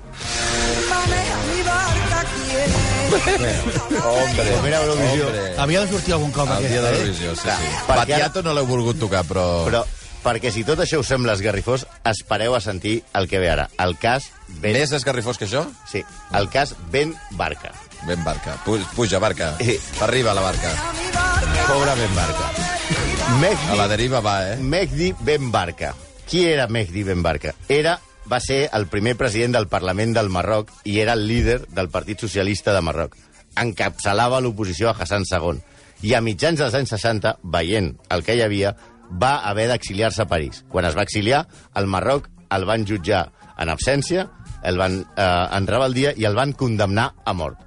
quiere. 1.03 1.40
Hombre, 3.11 4.43
Primera 4.51 4.81
Eurovisió. 4.83 5.27
hombre. 5.27 5.55
Havia 5.57 5.81
de 5.81 5.87
sortir 5.91 6.13
algun 6.13 6.31
cop 6.31 6.49
El 6.57 6.67
dia 6.67 6.81
de 6.81 6.89
eh? 6.89 6.91
l'Eurovisió, 6.97 7.35
sí, 7.35 7.41
Clar, 7.43 7.57
sí. 7.57 7.71
perquè 7.87 7.97
Batiato 7.99 8.43
no 8.45 8.53
l'heu 8.55 8.65
volgut 8.69 8.99
tocar, 8.99 9.23
però... 9.27 9.45
Però, 9.67 9.83
perquè 10.23 10.51
si 10.53 10.63
tot 10.67 10.79
això 10.83 10.99
us 11.01 11.09
sembla 11.11 11.33
esgarrifós, 11.37 11.85
espereu 12.07 12.55
a 12.55 12.61
sentir 12.61 13.01
el 13.17 13.27
que 13.27 13.39
ve 13.43 13.49
ara. 13.51 13.69
El 13.81 13.97
cas 13.99 14.29
Ben... 14.61 14.73
Més 14.77 14.91
esgarrifós 14.95 15.37
que 15.39 15.47
això? 15.49 15.65
Sí, 15.91 16.03
el 16.37 16.49
cas 16.53 16.75
Ben 16.91 17.15
Barca. 17.39 17.71
Ben 18.07 18.23
barca. 18.25 18.55
Pu- 18.65 18.79
Puja, 18.95 19.19
barca. 19.21 19.55
Eh. 19.59 19.77
Arriba 20.01 20.33
la 20.33 20.41
barca. 20.41 20.71
Pobre 21.67 21.93
Ben 21.99 22.15
Barca. 22.15 22.47
A 23.27 23.35
Mehdi, 23.37 23.77
la 23.77 23.87
deriva 23.87 24.19
va, 24.25 24.53
eh? 24.53 24.57
Mehdi 24.57 25.13
Ben 25.19 25.51
Barca. 25.51 25.93
Qui 26.27 26.45
era 26.49 26.65
Mehdi 26.67 27.03
Ben 27.03 27.21
Barca? 27.21 27.53
Era, 27.69 27.99
va 28.31 28.39
ser 28.39 28.69
el 28.73 28.87
primer 28.87 29.17
president 29.19 29.57
del 29.57 29.67
Parlament 29.67 30.13
del 30.15 30.29
Marroc 30.31 30.71
i 30.87 30.99
era 31.01 31.13
el 31.17 31.27
líder 31.27 31.65
del 31.75 31.89
Partit 31.89 32.21
Socialista 32.23 32.73
de 32.73 32.81
Marroc. 32.81 33.17
Encapçalava 33.59 34.39
l'oposició 34.39 34.89
a 34.89 34.95
Hassan 34.95 35.27
II. 35.27 35.59
I 36.07 36.15
a 36.15 36.21
mitjans 36.23 36.61
dels 36.61 36.77
anys 36.77 36.93
60, 36.95 37.35
veient 37.43 37.91
el 38.09 38.23
que 38.23 38.37
hi 38.37 38.43
havia, 38.45 38.75
va 39.11 39.41
haver 39.49 39.67
d'exiliar-se 39.69 40.23
a 40.23 40.29
París. 40.31 40.63
Quan 40.71 40.87
es 40.87 40.95
va 40.97 41.03
exiliar, 41.03 41.43
al 41.73 41.87
Marroc 41.91 42.29
el 42.51 42.65
van 42.65 42.87
jutjar 42.87 43.25
en 43.59 43.69
absència, 43.69 44.29
el 44.63 44.79
van 44.79 45.01
eh, 45.01 45.25
en 45.57 45.67
rebeldia 45.67 46.13
i 46.15 46.25
el 46.25 46.37
van 46.37 46.53
condemnar 46.53 47.11
a 47.25 47.33
mort. 47.33 47.59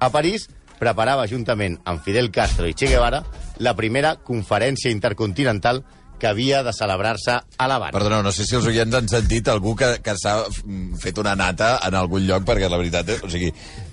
A 0.00 0.10
París 0.10 0.48
preparava, 0.80 1.28
juntament 1.28 1.78
amb 1.84 2.02
Fidel 2.04 2.30
Castro 2.32 2.66
i 2.68 2.74
Che 2.74 2.88
Guevara, 2.88 3.22
la 3.58 3.76
primera 3.76 4.16
conferència 4.16 4.92
intercontinental 4.92 5.84
que 6.20 6.28
havia 6.28 6.62
de 6.64 6.72
celebrar-se 6.72 7.34
a 7.36 7.68
l'Havana. 7.68 7.92
Perdoneu, 7.92 8.22
no 8.24 8.32
sé 8.32 8.46
si 8.48 8.56
els 8.56 8.66
oients 8.70 8.94
han 8.96 9.08
sentit 9.10 9.48
algú 9.52 9.74
que, 9.76 9.90
que 10.04 10.16
s'ha 10.16 10.38
mm, 10.48 10.96
fet 11.02 11.18
una 11.20 11.34
nata 11.36 11.74
en 11.86 11.98
algun 11.98 12.24
lloc, 12.26 12.46
perquè 12.48 12.70
la 12.72 12.80
veritat, 12.80 13.12
és, 13.16 13.22
o 13.24 13.30
sigui, 13.32 13.52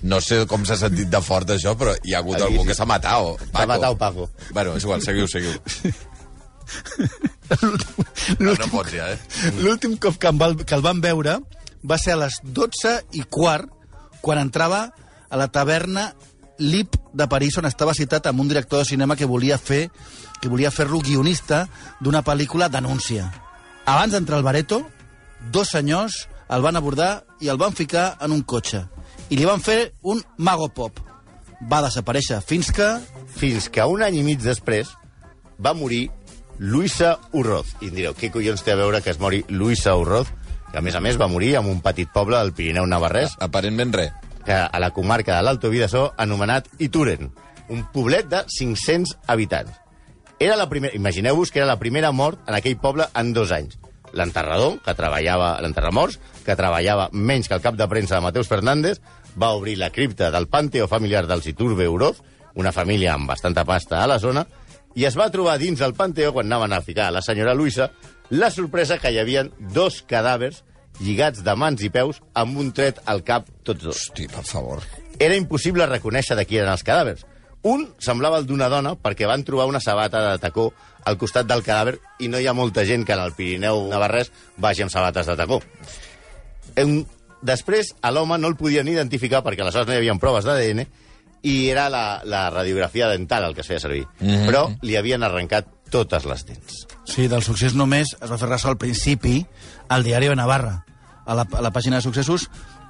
no 0.09 0.21
sé 0.23 0.43
com 0.49 0.63
s'ha 0.67 0.79
sentit 0.79 1.11
de 1.11 1.21
fort 1.23 1.51
això, 1.55 1.75
però 1.79 1.95
hi 1.99 2.15
ha 2.15 2.23
hagut 2.23 2.39
Aquí 2.39 2.47
algú 2.47 2.63
sí. 2.63 2.69
que 2.71 2.77
s'ha 2.79 2.87
matat. 2.87 3.45
S'ha 3.51 3.67
matat 3.69 3.99
Paco. 3.99 4.29
Bueno, 4.51 4.77
és 4.79 4.87
igual, 4.87 5.03
seguiu, 5.03 5.27
seguiu. 5.27 5.59
No, 8.39 8.53
no 8.55 8.67
pots 8.71 8.93
ja, 8.95 9.09
eh? 9.13 9.51
L'últim 9.59 9.97
cop 10.01 10.15
que, 10.17 10.31
va, 10.39 10.53
que 10.63 10.77
el 10.77 10.83
van 10.85 11.01
veure 11.03 11.37
va 11.83 11.97
ser 11.99 12.15
a 12.15 12.21
les 12.23 12.39
12 12.43 12.93
i 13.19 13.25
quart, 13.29 13.67
quan 14.23 14.39
entrava 14.39 14.85
a 15.29 15.39
la 15.39 15.49
taverna 15.51 16.13
Lip 16.63 16.95
de 17.13 17.27
París, 17.27 17.57
on 17.59 17.67
estava 17.67 17.95
citat 17.97 18.29
amb 18.29 18.39
un 18.39 18.47
director 18.47 18.79
de 18.79 18.87
cinema 18.87 19.17
que 19.19 19.27
volia 19.29 19.57
fer 19.57 19.87
que 20.43 20.51
volia 20.51 20.73
fer-lo 20.75 20.99
guionista 20.99 21.63
d'una 22.03 22.19
pel·lícula 22.27 22.67
d'anúncia. 22.67 23.29
Abans 23.87 24.11
d'entrar 24.11 24.41
al 24.41 24.43
Bareto, 24.43 24.81
dos 25.55 25.71
senyors 25.71 26.25
el 26.51 26.61
van 26.61 26.75
abordar 26.75 27.23
i 27.39 27.47
el 27.47 27.57
van 27.57 27.71
ficar 27.71 28.17
en 28.21 28.35
un 28.35 28.43
cotxe. 28.43 28.83
I 29.31 29.39
li 29.39 29.47
van 29.47 29.63
fer 29.63 29.93
un 30.03 30.19
mago 30.37 30.67
pop. 30.75 30.99
Va 31.71 31.79
desaparèixer 31.85 32.41
fins 32.43 32.73
que... 32.75 32.89
Fins 33.33 33.69
que 33.71 33.85
un 33.87 34.03
any 34.03 34.19
i 34.19 34.25
mig 34.27 34.43
després 34.43 34.91
va 35.63 35.73
morir 35.73 36.09
Luisa 36.59 37.15
Urroz. 37.31 37.71
I 37.79 37.87
em 37.89 37.95
direu, 37.95 38.17
què 38.19 38.29
collons 38.33 38.61
té 38.61 38.75
a 38.75 38.79
veure 38.79 38.99
que 39.01 39.13
es 39.15 39.21
mori 39.23 39.45
Luisa 39.47 39.95
Urroz, 39.97 40.27
que 40.73 40.81
a 40.81 40.83
més 40.83 40.95
a 40.99 41.01
més 41.01 41.19
va 41.21 41.31
morir 41.31 41.55
en 41.57 41.69
un 41.71 41.79
petit 41.85 42.11
poble 42.11 42.35
del 42.37 42.51
Pirineu 42.53 42.85
Navarrès, 42.85 43.37
Aparentment 43.39 43.95
res. 43.95 44.11
que 44.43 44.51
a 44.51 44.79
la 44.79 44.91
comarca 44.91 45.37
de 45.37 45.41
l'Alto 45.41 45.69
Vidassó, 45.71 46.11
anomenat 46.17 46.67
Ituren, 46.83 47.31
un 47.69 47.85
poblet 47.93 48.27
de 48.27 48.43
500 48.51 49.15
habitants. 49.25 49.82
Era 50.39 50.55
la 50.57 50.67
primera, 50.69 50.95
imagineu-vos 50.95 51.51
que 51.51 51.59
era 51.59 51.67
la 51.69 51.79
primera 51.79 52.11
mort 52.11 52.41
en 52.47 52.57
aquell 52.57 52.77
poble 52.77 53.07
en 53.15 53.33
dos 53.33 53.51
anys. 53.55 53.77
L'enterrador, 54.13 54.77
que 54.85 54.93
treballava, 54.93 55.55
l'enterramorts, 55.63 56.19
que 56.45 56.57
treballava 56.57 57.09
menys 57.13 57.49
que 57.49 57.57
el 57.57 57.63
cap 57.63 57.77
de 57.79 57.87
premsa 57.89 58.19
de 58.19 58.25
Mateus 58.27 58.49
Fernández, 58.49 58.99
va 59.39 59.53
obrir 59.57 59.77
la 59.77 59.89
cripta 59.89 60.29
del 60.31 60.47
Panteo 60.47 60.87
familiar 60.87 61.25
dels 61.27 61.47
Iturbe 61.49 61.87
Uroz, 61.89 62.21
una 62.53 62.71
família 62.71 63.15
amb 63.15 63.29
bastanta 63.29 63.65
pasta 63.65 64.03
a 64.03 64.07
la 64.07 64.19
zona, 64.19 64.45
i 64.93 65.07
es 65.09 65.17
va 65.17 65.31
trobar 65.33 65.57
dins 65.57 65.81
del 65.81 65.95
Panteo, 65.97 66.33
quan 66.33 66.45
anaven 66.45 66.73
a 66.73 66.83
ficar 66.85 67.07
a 67.07 67.15
la 67.15 67.23
senyora 67.25 67.55
Luisa, 67.57 67.89
la 68.29 68.51
sorpresa 68.51 68.99
que 69.01 69.11
hi 69.11 69.17
havia 69.19 69.47
dos 69.73 70.03
cadàvers 70.05 70.61
lligats 71.01 71.41
de 71.43 71.55
mans 71.57 71.81
i 71.81 71.89
peus 71.89 72.21
amb 72.37 72.59
un 72.61 72.69
tret 72.75 72.99
al 73.09 73.23
cap 73.25 73.49
tots 73.65 73.81
dos. 73.81 73.97
Hosti, 73.97 74.27
per 74.29 74.45
favor. 74.45 74.83
Era 75.19 75.37
impossible 75.37 75.87
reconèixer 75.89 76.37
de 76.37 76.45
qui 76.45 76.59
eren 76.61 76.73
els 76.73 76.85
cadàvers. 76.85 77.25
Un 77.63 77.85
semblava 78.03 78.41
el 78.41 78.47
d'una 78.47 78.67
dona 78.71 78.95
perquè 78.99 79.27
van 79.29 79.43
trobar 79.47 79.69
una 79.71 79.79
sabata 79.79 80.21
de 80.31 80.39
tacó 80.43 80.71
al 81.07 81.17
costat 81.17 81.47
del 81.47 81.63
cadàver 81.63 81.97
i 82.19 82.27
no 82.31 82.39
hi 82.39 82.47
ha 82.47 82.55
molta 82.55 82.83
gent 82.87 83.05
que 83.07 83.15
en 83.15 83.23
el 83.23 83.35
Pirineu 83.37 83.85
Navarrès 83.91 84.31
vagi 84.57 84.83
amb 84.83 84.91
sabates 84.91 85.27
de 85.27 85.37
tacó. 85.39 85.61
En... 86.75 87.03
Després, 87.43 87.89
a 87.99 88.07
l'home 88.15 88.37
no 88.39 88.47
el 88.47 88.55
podien 88.55 88.87
identificar 88.87 89.41
perquè 89.43 89.65
aleshores 89.65 89.89
no 89.89 89.91
hi 89.91 89.97
havia 89.99 90.13
proves 90.15 90.45
d'ADN 90.47 90.85
i 91.43 91.55
era 91.67 91.89
la, 91.91 92.21
la 92.23 92.45
radiografia 92.49 93.09
dental 93.11 93.43
el 93.43 93.55
que 93.55 93.59
es 93.61 93.67
feia 93.67 93.81
servir. 93.83 94.05
Mm 94.21 94.29
-hmm. 94.29 94.45
Però 94.47 94.61
li 94.81 94.95
havien 94.95 95.23
arrencat 95.23 95.67
totes 95.91 96.25
les 96.25 96.45
dents. 96.45 96.87
Sí, 97.03 97.27
del 97.27 97.43
succés 97.43 97.75
només 97.75 98.15
es 98.19 98.31
va 98.31 98.37
fer 98.37 98.47
ressò 98.47 98.69
al 98.69 98.77
principi 98.77 99.45
al 99.89 100.03
diari 100.03 100.29
de 100.31 100.35
Navarra, 100.35 100.85
a 101.25 101.35
la, 101.35 101.45
a 101.51 101.61
la 101.61 101.71
pàgina 101.71 101.97
de 101.97 102.01
successos, 102.01 102.49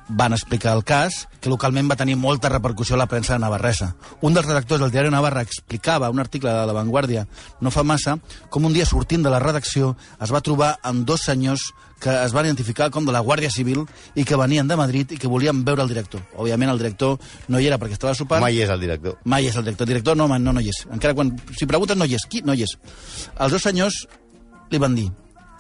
van 0.10 0.34
explicar 0.34 0.74
el 0.76 0.84
cas, 0.84 1.28
que 1.40 1.52
localment 1.52 1.90
va 1.90 1.98
tenir 2.00 2.16
molta 2.20 2.50
repercussió 2.52 2.96
a 2.96 3.00
la 3.00 3.08
premsa 3.08 3.38
navarresa. 3.40 3.94
Un 4.22 4.34
dels 4.34 4.48
redactors 4.48 4.82
del 4.82 4.92
diari 4.92 5.12
Navarra 5.12 5.42
explicava 5.42 6.10
un 6.10 6.20
article 6.20 6.52
de 6.52 6.66
La 6.68 6.76
Vanguardia 6.76 7.26
no 7.62 7.72
fa 7.72 7.84
massa 7.84 8.18
com 8.50 8.66
un 8.66 8.74
dia 8.74 8.86
sortint 8.86 9.24
de 9.24 9.32
la 9.32 9.40
redacció 9.40 9.96
es 10.22 10.34
va 10.34 10.42
trobar 10.42 10.78
amb 10.84 11.08
dos 11.08 11.24
senyors 11.24 11.72
que 12.04 12.12
es 12.12 12.34
van 12.36 12.46
identificar 12.46 12.90
com 12.92 13.06
de 13.08 13.14
la 13.16 13.24
Guàrdia 13.24 13.52
Civil 13.52 13.86
i 14.16 14.26
que 14.28 14.36
venien 14.36 14.68
de 14.68 14.76
Madrid 14.76 15.14
i 15.16 15.18
que 15.18 15.32
volien 15.32 15.64
veure 15.64 15.86
el 15.86 15.92
director. 15.92 16.20
Òbviament 16.36 16.74
el 16.74 16.82
director 16.82 17.16
no 17.48 17.60
hi 17.60 17.70
era 17.72 17.80
perquè 17.80 17.96
estava 17.96 18.16
sopant. 18.18 18.44
Mai 18.44 18.60
és 18.60 18.70
el 18.70 18.84
director. 18.84 19.16
Mai 19.24 19.48
és 19.48 19.56
el 19.56 19.64
director. 19.64 19.88
El 19.88 19.94
director 19.96 20.20
no, 20.20 20.28
no, 20.28 20.52
no 20.52 20.60
hi 20.60 20.74
és. 20.74 20.84
Encara 20.92 21.16
quan... 21.16 21.32
Si 21.56 21.70
pregunten 21.70 22.00
no 22.00 22.06
hi 22.10 22.20
és. 22.20 22.28
Qui? 22.28 22.44
No 22.44 22.58
hi 22.58 22.68
és. 22.68 22.76
Els 23.40 23.56
dos 23.56 23.64
senyors 23.64 24.04
li 24.74 24.84
van 24.84 25.00
dir 25.00 25.08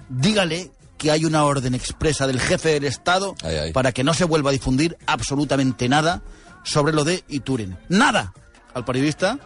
dígale 0.10 0.72
que 1.04 1.12
hay 1.12 1.26
una 1.26 1.44
orden 1.44 1.76
expresa 1.76 2.26
del 2.28 2.40
jefe 2.40 2.70
del 2.70 2.86
Estado 2.86 3.36
Ay, 3.44 3.56
ay. 3.58 3.74
para 3.74 3.92
que 3.92 4.06
no 4.06 4.14
se 4.14 4.24
vuelva 4.24 4.52
a 4.52 4.54
difundir 4.54 4.98
absolutamente 5.06 5.90
nada 5.90 6.22
sobre 6.64 6.94
lo 6.94 7.04
de 7.04 7.26
Ituren. 7.28 7.78
¡Nada! 7.90 8.34
El 8.74 8.86
periodista 8.86 9.38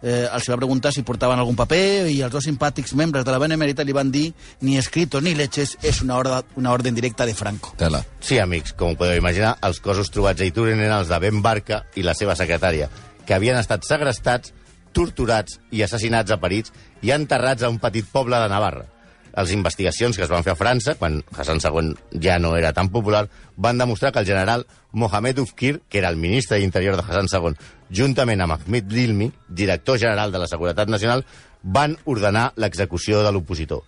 eh, 0.00 0.28
els 0.32 0.46
va 0.48 0.56
preguntar 0.56 0.92
si 0.94 1.02
portaven 1.02 1.42
algun 1.42 1.58
paper 1.58 2.06
i 2.06 2.20
els 2.22 2.30
dos 2.30 2.46
simpàtics 2.46 2.94
membres 2.94 3.26
de 3.26 3.34
la 3.34 3.40
Benemèrita 3.42 3.82
li 3.82 3.96
van 3.98 4.12
dir 4.14 4.28
ni 4.62 4.78
escrito 4.78 5.20
ni 5.20 5.34
leches, 5.34 5.74
és 5.82 5.98
una, 6.06 6.20
orda, 6.22 6.44
una 6.54 6.70
orden 6.70 6.94
directa 6.94 7.26
de 7.26 7.34
Franco. 7.34 7.74
Tela. 7.82 8.04
Sí, 8.20 8.38
amics, 8.38 8.78
com 8.78 8.94
podeu 8.94 9.18
imaginar, 9.18 9.56
els 9.66 9.82
cossos 9.82 10.14
trobats 10.14 10.38
a 10.38 10.46
Ituren 10.46 10.78
eren 10.78 11.00
els 11.00 11.10
de 11.10 11.18
Ben 11.18 11.42
Barca 11.42 11.82
i 11.98 12.06
la 12.06 12.14
seva 12.14 12.38
secretària, 12.38 12.86
que 13.26 13.34
havien 13.34 13.58
estat 13.58 13.82
segrestats, 13.90 14.54
torturats 14.94 15.58
i 15.74 15.82
assassinats 15.82 16.30
a 16.30 16.38
París 16.38 16.70
i 17.02 17.10
enterrats 17.10 17.66
a 17.66 17.74
un 17.74 17.82
petit 17.82 18.06
poble 18.06 18.38
de 18.38 18.54
Navarra. 18.54 18.91
Les 19.32 19.52
investigacions 19.54 20.16
que 20.16 20.26
es 20.26 20.30
van 20.30 20.44
fer 20.44 20.52
a 20.52 20.58
França, 20.58 20.94
quan 21.00 21.22
Hassan 21.32 21.60
II 21.62 22.20
ja 22.20 22.38
no 22.38 22.52
era 22.56 22.72
tan 22.76 22.90
popular, 22.92 23.26
van 23.56 23.78
demostrar 23.78 24.12
que 24.12 24.20
el 24.20 24.26
general 24.26 24.66
Mohamed 24.92 25.38
Ufkir, 25.38 25.80
que 25.88 25.98
era 25.98 26.10
el 26.10 26.16
ministre 26.16 26.58
d'Interior 26.58 26.96
de 26.96 27.04
Hassan 27.06 27.30
II, 27.32 27.56
juntament 27.90 28.44
amb 28.44 28.58
Ahmed 28.58 28.90
Dilmi, 28.92 29.30
director 29.48 29.98
general 29.98 30.32
de 30.32 30.42
la 30.42 30.50
Seguretat 30.50 30.88
Nacional, 30.88 31.24
van 31.62 31.96
ordenar 32.04 32.52
l'execució 32.56 33.22
de 33.22 33.32
l'opositor. 33.32 33.82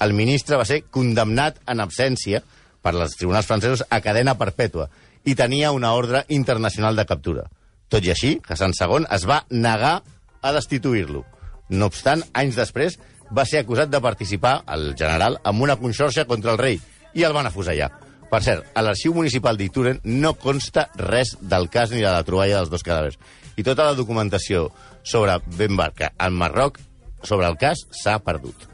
El 0.00 0.12
ministre 0.12 0.56
va 0.56 0.64
ser 0.68 0.82
condemnat 0.92 1.60
en 1.66 1.80
absència 1.80 2.42
per 2.82 2.94
als 2.94 3.16
tribunals 3.18 3.48
francesos 3.48 3.84
a 3.90 4.00
cadena 4.04 4.36
perpètua 4.38 4.88
i 5.26 5.34
tenia 5.34 5.72
una 5.74 5.92
ordre 5.98 6.24
internacional 6.28 6.96
de 6.96 7.06
captura. 7.06 7.46
Tot 7.88 8.04
i 8.04 8.12
així, 8.12 8.36
Hassan 8.46 8.74
II 8.76 9.08
es 9.14 9.26
va 9.26 9.44
negar 9.50 10.00
a 10.42 10.52
destituir-lo. 10.54 11.24
No 11.68 11.88
obstant, 11.90 12.22
anys 12.34 12.58
després, 12.58 12.98
va 13.34 13.44
ser 13.46 13.62
acusat 13.62 13.90
de 13.90 14.00
participar, 14.00 14.60
el 14.72 14.94
general, 14.98 15.40
en 15.44 15.62
una 15.62 15.76
conxorxa 15.76 16.26
contra 16.26 16.52
el 16.52 16.58
rei 16.58 16.80
i 17.14 17.24
el 17.24 17.34
van 17.36 17.48
afusellar. 17.48 17.90
Per 18.30 18.42
cert, 18.42 18.66
a 18.74 18.82
l'arxiu 18.82 19.14
municipal 19.14 19.56
d'Ituren 19.58 20.00
no 20.04 20.34
consta 20.34 20.88
res 20.98 21.36
del 21.40 21.68
cas 21.70 21.92
ni 21.94 22.02
de 22.02 22.10
la 22.10 22.24
troballa 22.26 22.58
dels 22.58 22.72
dos 22.72 22.82
cadàvers. 22.86 23.18
I 23.56 23.64
tota 23.64 23.86
la 23.86 23.94
documentació 23.94 24.68
sobre 25.06 25.38
Ben 25.56 25.76
Barca 25.78 26.12
al 26.18 26.34
Marroc 26.34 26.80
sobre 27.22 27.46
el 27.46 27.56
cas 27.56 27.86
s'ha 28.02 28.18
perdut. 28.18 28.66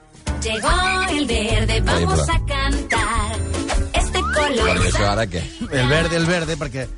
Llegó 0.43 0.73
el 1.11 1.27
verde, 1.27 1.81
vamos 1.83 2.29
a 2.29 2.39
cantar. 2.47 3.37
Este 3.93 4.21
color. 4.21 4.81
això 4.89 5.07
ara 5.13 5.27
què? 5.27 5.43
El 5.71 5.89
verde, 5.89 6.17
el 6.17 6.27
verde, 6.27 6.57
perquè 6.59 6.89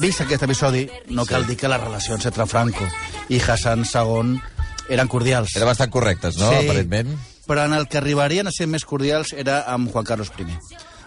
vist 0.00 0.22
aquest 0.22 0.46
episodi, 0.46 0.86
no 1.10 1.26
cal 1.26 1.46
dir 1.46 1.58
que 1.58 1.68
les 1.68 1.82
relacions 1.82 2.24
entre 2.30 2.46
Franco 2.46 2.86
i 3.28 3.40
Hassan 3.40 3.84
II 3.84 4.38
eren 4.88 5.08
cordials. 5.08 5.54
Eren 5.56 5.70
bastant 5.70 5.92
correctes, 5.92 6.38
no? 6.40 6.50
Aparentment. 6.52 7.14
Però 7.48 7.66
en 7.68 7.76
el 7.76 7.86
que 7.88 8.00
arribarien 8.00 8.48
a 8.48 8.54
ser 8.54 8.66
més 8.70 8.86
cordials 8.88 9.34
era 9.36 9.62
amb 9.72 9.92
Juan 9.92 10.06
Carlos 10.08 10.32
I. 10.38 10.48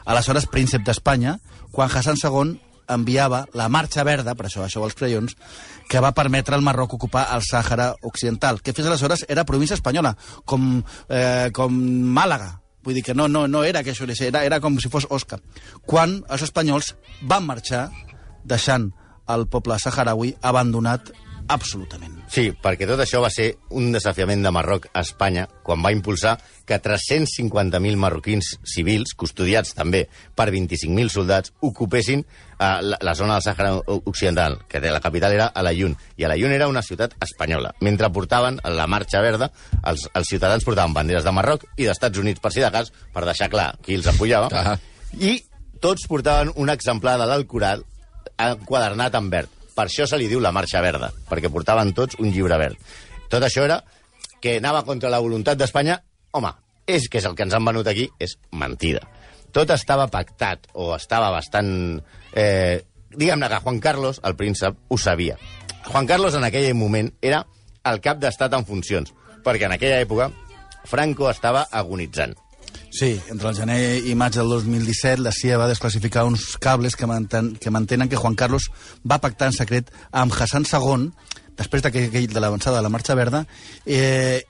Aleshores, 0.07 0.47
príncep 0.47 0.85
d'Espanya, 0.85 1.37
quan 1.71 1.91
Hassan 1.91 2.19
II 2.21 2.55
enviava 2.87 3.45
la 3.53 3.67
Marxa 3.69 4.05
Verda, 4.07 4.35
per 4.35 4.47
això 4.47 4.63
això 4.63 4.81
dels 4.83 4.95
crayons, 4.95 5.35
que 5.89 5.99
va 6.03 6.13
permetre 6.15 6.55
al 6.55 6.63
Marroc 6.63 6.93
ocupar 6.95 7.27
el 7.35 7.43
Sàhara 7.43 7.93
Occidental, 8.07 8.61
que 8.61 8.73
fins 8.73 8.87
aleshores 8.87 9.25
era 9.27 9.45
província 9.45 9.75
espanyola, 9.75 10.15
com, 10.45 10.81
eh, 11.09 11.49
com 11.53 11.75
Màlaga. 12.15 12.61
Vull 12.83 12.95
dir 12.95 13.03
que 13.03 13.13
no, 13.13 13.27
no, 13.27 13.47
no 13.51 13.65
era 13.67 13.83
que 13.83 13.91
això 13.91 14.07
era, 14.07 14.45
era 14.45 14.61
com 14.61 14.79
si 14.79 14.87
fos 14.87 15.07
Osca. 15.09 15.41
Quan 15.85 16.21
els 16.29 16.41
espanyols 16.41 16.95
van 17.21 17.43
marxar 17.43 17.89
deixant 18.45 18.93
el 19.27 19.47
poble 19.51 19.75
saharaui 19.79 20.37
abandonat 20.41 21.11
absolutament. 21.47 22.15
Sí, 22.31 22.49
perquè 22.51 22.87
tot 22.89 22.99
això 23.03 23.21
va 23.23 23.29
ser 23.33 23.47
un 23.79 23.91
desafiament 23.95 24.43
de 24.43 24.51
Marroc 24.51 24.89
a 24.91 25.01
Espanya 25.05 25.47
quan 25.63 25.81
va 25.83 25.93
impulsar 25.95 26.35
que 26.67 26.79
350.000 26.83 27.99
marroquins 27.99 28.53
civils, 28.67 29.13
custodiats 29.15 29.73
també 29.77 30.03
per 30.35 30.49
25.000 30.51 31.13
soldats, 31.13 31.53
ocupessin 31.63 32.23
eh, 32.23 32.71
la, 32.83 32.99
la 33.01 33.15
zona 33.15 33.37
del 33.37 33.45
Sàhara 33.47 33.73
Occidental, 33.97 34.59
que 34.67 34.81
de 34.83 34.91
la 34.91 35.01
capital 35.03 35.35
era 35.37 35.47
Alayun. 35.47 35.95
I 36.17 36.27
Alayun 36.27 36.55
era 36.55 36.67
una 36.67 36.83
ciutat 36.83 37.15
espanyola. 37.23 37.73
Mentre 37.81 38.11
portaven 38.11 38.59
la 38.63 38.87
marxa 38.87 39.23
verda, 39.23 39.51
els, 39.83 40.07
els 40.13 40.33
ciutadans 40.33 40.67
portaven 40.67 40.95
banderes 40.95 41.27
de 41.27 41.35
Marroc 41.35 41.67
i 41.77 41.87
d'Estats 41.87 42.19
Units, 42.19 42.43
per 42.43 42.51
si 42.53 42.63
de 42.63 42.71
cas, 42.73 42.91
per 43.13 43.25
deixar 43.25 43.51
clar 43.53 43.73
qui 43.81 43.95
els 43.95 44.07
apoyava. 44.11 44.51
Ah. 44.51 44.77
I 45.17 45.37
tots 45.79 46.07
portaven 46.09 46.51
un 46.59 46.71
exemplar 46.73 47.15
de 47.21 47.27
l'Alcorà 47.29 47.77
enquadernat 48.37 49.15
en 49.17 49.29
verd. 49.31 49.56
Per 49.77 49.85
això 49.85 50.07
se 50.09 50.17
li 50.17 50.25
diu 50.29 50.41
la 50.41 50.51
marxa 50.55 50.81
verda, 50.81 51.11
perquè 51.29 51.51
portaven 51.53 51.93
tots 51.93 52.17
un 52.17 52.31
llibre 52.33 52.57
verd. 52.57 52.81
Tot 53.29 53.43
això 53.45 53.61
era 53.67 53.83
que 54.41 54.57
anava 54.57 54.81
contra 54.87 55.11
la 55.13 55.21
voluntat 55.21 55.59
d'Espanya. 55.59 55.99
Home, 56.33 56.49
és 56.89 57.05
que 57.11 57.21
és 57.21 57.27
el 57.29 57.35
que 57.37 57.45
ens 57.45 57.53
han 57.53 57.65
venut 57.65 57.87
aquí, 57.87 58.07
és 58.19 58.37
mentida. 58.51 59.03
Tot 59.53 59.69
estava 59.75 60.09
pactat, 60.11 60.69
o 60.73 60.93
estava 60.95 61.29
bastant... 61.33 62.01
Eh, 62.33 62.83
Diguem-ne 63.17 63.47
que 63.49 63.61
Juan 63.63 63.79
Carlos, 63.81 64.19
el 64.27 64.35
príncep, 64.37 64.75
ho 64.89 64.97
sabia. 64.97 65.37
Juan 65.87 66.05
Carlos 66.05 66.35
en 66.35 66.43
aquell 66.43 66.67
moment 66.75 67.07
era 67.21 67.45
el 67.87 68.01
cap 68.03 68.19
d'estat 68.21 68.53
en 68.53 68.65
funcions, 68.67 69.13
perquè 69.45 69.65
en 69.69 69.73
aquella 69.77 70.01
època 70.03 70.27
Franco 70.85 71.29
estava 71.31 71.63
agonitzant. 71.71 72.35
Sí, 72.97 73.21
entre 73.29 73.51
el 73.51 73.55
gener 73.55 73.81
i 74.09 74.15
maig 74.17 74.33
del 74.33 74.49
2017 74.49 75.21
la 75.21 75.29
CIA 75.29 75.59
va 75.61 75.67
desclassificar 75.69 76.23
uns 76.25 76.55
cables 76.57 76.95
que, 76.97 77.05
manten, 77.05 77.51
que 77.61 77.69
mantenen 77.69 78.09
que 78.09 78.17
Juan 78.17 78.33
Carlos 78.33 78.71
va 79.05 79.19
pactar 79.21 79.51
en 79.51 79.53
secret 79.53 79.91
amb 80.09 80.33
Hassan 80.33 80.65
II, 80.65 81.11
després 81.59 81.85
d'aquell 81.85 82.25
de 82.33 82.41
l'avançada 82.41 82.79
de 82.79 82.87
la 82.87 82.89
Marxa 82.89 83.13
Verda, 83.13 83.43
eh, 83.85 84.41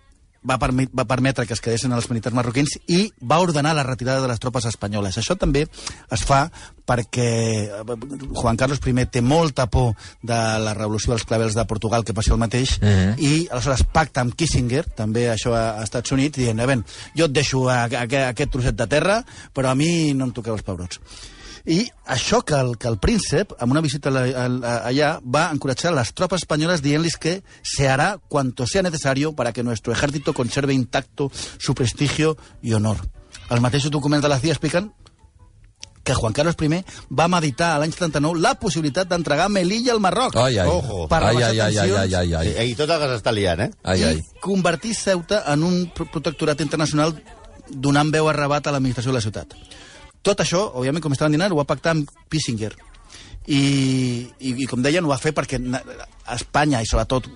va, 0.47 0.57
permi 0.61 0.87
va 0.93 1.05
permetre 1.05 1.45
que 1.45 1.53
es 1.53 1.61
quedessin 1.63 1.91
els 1.93 2.09
militars 2.09 2.35
marroquins 2.35 2.77
i 2.87 3.11
va 3.21 3.39
ordenar 3.43 3.75
la 3.75 3.83
retirada 3.83 4.21
de 4.23 4.27
les 4.31 4.39
tropes 4.39 4.65
espanyoles. 4.65 5.17
Això 5.19 5.37
també 5.37 5.65
es 5.67 6.23
fa 6.23 6.47
perquè 6.87 7.27
eh, 7.67 7.97
Juan 8.33 8.57
Carlos 8.57 8.79
I 8.87 9.05
té 9.11 9.21
molta 9.21 9.67
por 9.67 9.95
de 10.21 10.37
la 10.63 10.73
revolució 10.73 11.11
dels 11.13 11.25
clavels 11.27 11.55
de 11.55 11.65
Portugal, 11.65 12.05
que 12.05 12.13
passi 12.13 12.31
el 12.31 12.37
mateix, 12.39 12.77
Mhm. 12.81 13.15
i 13.19 13.47
aleshores 13.51 13.83
pacta 13.91 14.21
amb 14.21 14.33
Kissinger, 14.35 14.85
també 14.95 15.27
això 15.29 15.53
a, 15.53 15.79
a 15.79 15.83
Estats 15.83 16.11
Units, 16.11 16.37
dient, 16.37 16.59
"Eh, 16.59 16.65
ben, 16.65 16.85
jo 17.15 17.25
et 17.25 17.31
deixo 17.31 17.69
a, 17.69 17.83
a, 17.85 18.03
a 18.03 18.29
aquest 18.29 18.51
trosset 18.51 18.75
de 18.75 18.87
terra, 18.87 19.25
però 19.53 19.69
a 19.71 19.75
mi 19.75 20.13
no 20.13 20.25
em 20.25 20.31
toqueu 20.31 20.53
els 20.53 20.63
pebrots. 20.63 20.99
I 21.67 21.81
això 22.07 22.39
que 22.47 22.55
el, 22.55 22.77
que 22.79 22.87
el 22.87 22.95
príncep, 22.97 23.51
amb 23.59 23.73
una 23.73 23.81
visita 23.83 24.07
a 24.07 24.11
la- 24.15 24.21
a- 24.23 24.77
allà, 24.87 25.09
va 25.21 25.49
encoratjar 25.51 25.91
a 25.91 25.95
las 25.97 26.13
tropas 26.15 26.41
españolas 26.45 26.81
dient-les 26.81 27.17
que 27.17 27.43
se 27.61 27.89
hará 27.89 28.17
cuanto 28.29 28.65
sea 28.65 28.81
necesario 28.83 29.33
para 29.35 29.51
que 29.51 29.63
nuestro 29.63 29.91
ejército 29.91 30.33
conserve 30.33 30.73
intacto 30.73 31.29
su 31.57 31.75
prestigio 31.75 32.37
y 32.61 32.71
honor. 32.73 32.97
Els 33.49 33.59
mateixos 33.61 33.91
documents 33.91 34.23
de 34.23 34.29
la 34.29 34.39
CIA 34.39 34.53
expliquen 34.55 34.93
que 36.03 36.13
Juan 36.13 36.31
Carlos 36.31 36.55
I 36.61 36.85
va 37.11 37.27
meditar 37.27 37.73
a 37.75 37.79
l'any 37.79 37.91
79 37.91 38.39
la 38.39 38.53
possibilitat 38.55 39.09
d'entregar 39.09 39.49
Melilla 39.51 39.91
al 39.91 39.99
Marroc. 39.99 40.37
Ai, 40.39 40.57
ai. 40.57 40.67
Ojo. 40.71 41.07
Per 41.11 41.19
ai, 41.21 41.35
rebaixar 41.35 41.49
ai, 41.51 41.59
ai, 41.59 41.67
ai, 41.67 41.75
tensions. 41.75 41.99
ai, 41.99 42.13
ai, 42.15 42.33
ai. 42.33 42.67
I, 42.67 42.71
I 42.71 42.75
tot 42.79 42.89
el 42.95 43.01
que 43.01 43.09
s'està 43.11 43.33
liant, 43.35 43.59
eh? 43.59 43.71
Ai, 43.83 44.03
ai. 44.03 44.21
i 44.23 44.39
convertir 44.39 44.95
Ceuta 44.95 45.43
en 45.51 45.63
un 45.67 45.91
pro- 45.93 46.07
protectorat 46.07 46.61
internacional 46.63 47.11
donant 47.67 48.07
veu 48.15 48.29
a 48.31 48.33
rebat 48.39 48.65
a 48.67 48.71
l'administració 48.71 49.11
de 49.11 49.17
la 49.19 49.25
ciutat. 49.25 49.51
Tot 50.25 50.41
això, 50.43 50.63
òbviament, 50.75 51.01
com 51.03 51.13
estaven 51.15 51.31
dinant, 51.37 51.51
ho 51.53 51.59
va 51.61 51.67
pactar 51.69 51.91
amb 51.95 52.09
Kissinger. 52.29 52.73
I, 53.47 54.27
i, 54.43 54.49
i 54.63 54.65
com 54.67 54.81
deien, 54.83 55.05
ho 55.05 55.11
va 55.13 55.17
fer 55.21 55.31
perquè 55.35 55.55
na- 55.61 55.79
Espanya, 56.33 56.81
i 56.83 56.85
sobretot 56.89 57.29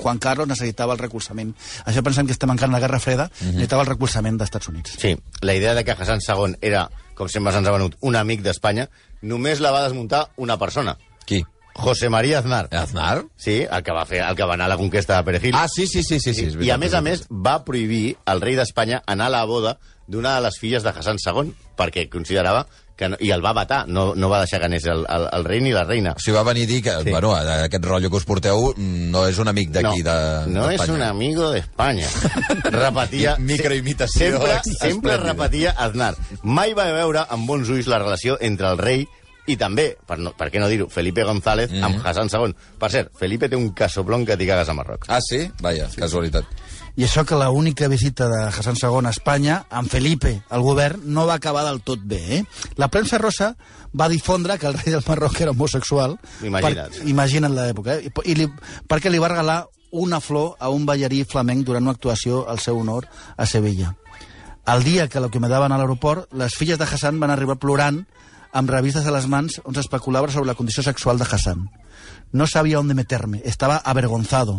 Juan 0.00 0.16
Carlos, 0.18 0.48
necessitava 0.48 0.94
el 0.94 0.98
recolzament. 1.02 1.50
Això 1.84 2.00
pensant 2.02 2.24
que 2.26 2.32
estem 2.32 2.48
encara 2.54 2.70
en 2.70 2.76
la 2.78 2.80
Guerra 2.80 3.00
Freda, 3.04 3.26
necessitava 3.42 3.84
el 3.84 3.90
recolzament 3.90 4.38
d'Estats 4.40 4.70
Units. 4.72 4.96
Sí, 4.96 5.12
la 5.42 5.54
idea 5.54 5.74
de 5.76 5.84
que 5.84 5.92
Hassan 5.92 6.24
II 6.24 6.56
era, 6.62 6.86
com 7.14 7.28
sempre 7.28 7.52
se'ns 7.52 7.68
ha 7.68 7.74
venut, 7.76 7.98
un 8.00 8.16
amic 8.16 8.40
d'Espanya, 8.46 8.88
només 9.20 9.60
la 9.60 9.74
va 9.74 9.84
desmuntar 9.84 10.30
una 10.36 10.56
persona, 10.58 10.96
Qui? 11.28 11.42
José 11.78 12.08
María 12.08 12.38
Aznar. 12.40 12.66
Aznar? 12.72 13.26
Sí, 13.36 13.60
el 13.70 13.82
que 13.84 13.92
va 13.92 14.06
fer, 14.08 14.22
el 14.24 14.34
que 14.34 14.44
va 14.48 14.54
anar 14.56 14.64
a 14.64 14.72
la 14.72 14.78
conquesta 14.80 15.18
de 15.18 15.22
Perejil. 15.28 15.54
Ah, 15.54 15.68
sí, 15.68 15.86
sí, 15.86 16.02
sí, 16.02 16.18
sí. 16.18 16.32
sí 16.34 16.46
és 16.48 16.56
I 16.64 16.70
a 16.72 16.78
més 16.80 16.88
és 16.90 16.96
a 16.96 17.02
més 17.04 17.26
va 17.30 17.60
prohibir 17.68 18.16
al 18.24 18.40
rei 18.40 18.56
d'Espanya 18.56 19.02
anar 19.06 19.26
a 19.28 19.34
la 19.36 19.44
boda 19.44 19.76
d'una 20.08 20.34
de 20.38 20.46
les 20.48 20.58
filles 20.58 20.82
de 20.82 20.90
Hassan 20.90 21.20
II, 21.20 21.52
perquè 21.78 22.08
considerava 22.10 22.66
que 22.98 23.06
no, 23.12 23.16
i 23.22 23.28
el 23.30 23.44
va 23.44 23.52
matar, 23.54 23.84
no, 23.86 24.08
no 24.18 24.28
va 24.28 24.40
deixar 24.42 24.58
que 24.58 24.66
anés 24.66 24.84
el, 24.90 25.04
el, 25.06 25.26
el 25.36 25.44
rei 25.46 25.60
ni 25.62 25.70
la 25.70 25.84
reina. 25.86 26.16
O 26.18 26.22
sigui, 26.22 26.34
va 26.34 26.42
venir 26.48 26.64
a 26.66 26.70
dir 26.72 26.80
que, 26.82 26.94
Sí. 27.04 27.12
bueno, 27.14 27.30
aquest 27.36 27.84
rotllo 27.86 28.10
que 28.10 28.18
us 28.18 28.26
porteu 28.26 28.72
no 28.76 29.22
és 29.28 29.38
un 29.38 29.48
amic 29.52 29.70
d'aquí, 29.76 30.02
no, 30.02 30.08
de 30.10 30.50
no 30.56 30.64
és 30.74 30.82
un 30.90 31.04
amigo 31.06 31.52
d'Espanya. 31.54 32.08
repetia... 32.74 33.36
Mi- 33.38 33.52
microimitació 33.54 34.32
Sempre, 34.34 34.58
sempre 34.80 35.16
repetia 35.22 35.76
Aznar. 35.78 36.16
Mai 36.42 36.74
va 36.74 36.88
veure 36.90 37.22
amb 37.28 37.46
bons 37.46 37.70
ulls 37.70 37.86
la 37.86 38.02
relació 38.02 38.36
entre 38.40 38.72
el 38.72 38.82
rei 38.82 39.06
I 39.48 39.56
també, 39.56 39.94
per, 40.04 40.18
no, 40.20 40.34
per 40.36 40.50
què 40.52 40.60
no 40.60 40.66
dir-ho, 40.68 40.90
Felipe 40.92 41.24
González 41.24 41.70
mm. 41.72 41.84
amb 41.86 42.04
Hassan 42.04 42.28
II. 42.28 42.52
Per 42.78 42.90
cert, 42.92 43.14
Felipe 43.16 43.48
té 43.48 43.56
un 43.56 43.70
casoplón 43.72 44.26
que 44.28 44.36
t'hi 44.36 44.44
cagues 44.50 44.68
a 44.68 44.74
Marroc. 44.76 45.06
Ah, 45.08 45.22
sí? 45.24 45.46
Vaja, 45.64 45.86
sí. 45.88 46.02
casualitat. 46.02 46.44
I 46.98 47.04
això 47.06 47.22
que 47.22 47.36
la 47.38 47.50
única 47.54 47.86
visita 47.86 48.26
de 48.26 48.40
Hassan 48.48 48.74
II 48.74 49.06
a 49.06 49.12
Espanya, 49.14 49.60
amb 49.70 49.86
Felipe, 49.86 50.32
al 50.50 50.64
govern, 50.66 51.04
no 51.06 51.28
va 51.28 51.36
acabar 51.38 51.62
del 51.68 51.78
tot 51.86 52.02
bé. 52.02 52.18
Eh? 52.40 52.44
La 52.74 52.88
premsa 52.90 53.20
rosa 53.22 53.52
va 53.94 54.08
difondre 54.10 54.58
que 54.58 54.66
el 54.66 54.74
rei 54.74 54.96
del 54.96 55.04
Marroc 55.06 55.38
era 55.40 55.52
homosexual. 55.54 56.16
Imagina't. 56.42 56.96
Per, 56.96 57.06
imagina't 57.06 57.54
l'època. 57.54 58.00
Eh? 58.00 58.10
I, 58.10 58.32
i 58.32 58.36
li, 58.40 58.48
perquè 58.90 59.14
li 59.14 59.22
va 59.22 59.30
regalar 59.30 59.60
una 59.94 60.18
flor 60.18 60.56
a 60.58 60.72
un 60.74 60.90
ballarí 60.90 61.22
flamenc 61.22 61.62
durant 61.70 61.86
una 61.86 61.94
actuació 61.94 62.42
al 62.50 62.58
seu 62.58 62.82
honor 62.82 63.06
a 63.36 63.46
Sevilla. 63.46 63.94
El 64.66 64.82
dia 64.82 65.06
que 65.06 65.22
l'acomiadaven 65.22 65.70
a 65.70 65.78
l'aeroport, 65.78 66.26
les 66.34 66.58
filles 66.58 66.82
de 66.82 66.84
Hassan 66.84 67.22
van 67.22 67.30
arribar 67.30 67.60
plorant 67.62 68.02
amb 68.50 68.74
revistes 68.74 69.06
a 69.06 69.14
les 69.14 69.30
mans 69.30 69.62
on 69.62 69.76
s'especulava 69.76 70.34
sobre 70.34 70.50
la 70.50 70.58
condició 70.58 70.82
sexual 70.82 71.22
de 71.22 71.30
Hassan. 71.30 71.68
No 72.32 72.46
sabia 72.50 72.80
on 72.80 72.90
meterme, 72.90 73.40
estava 73.44 73.78
avergonzado. 73.78 74.58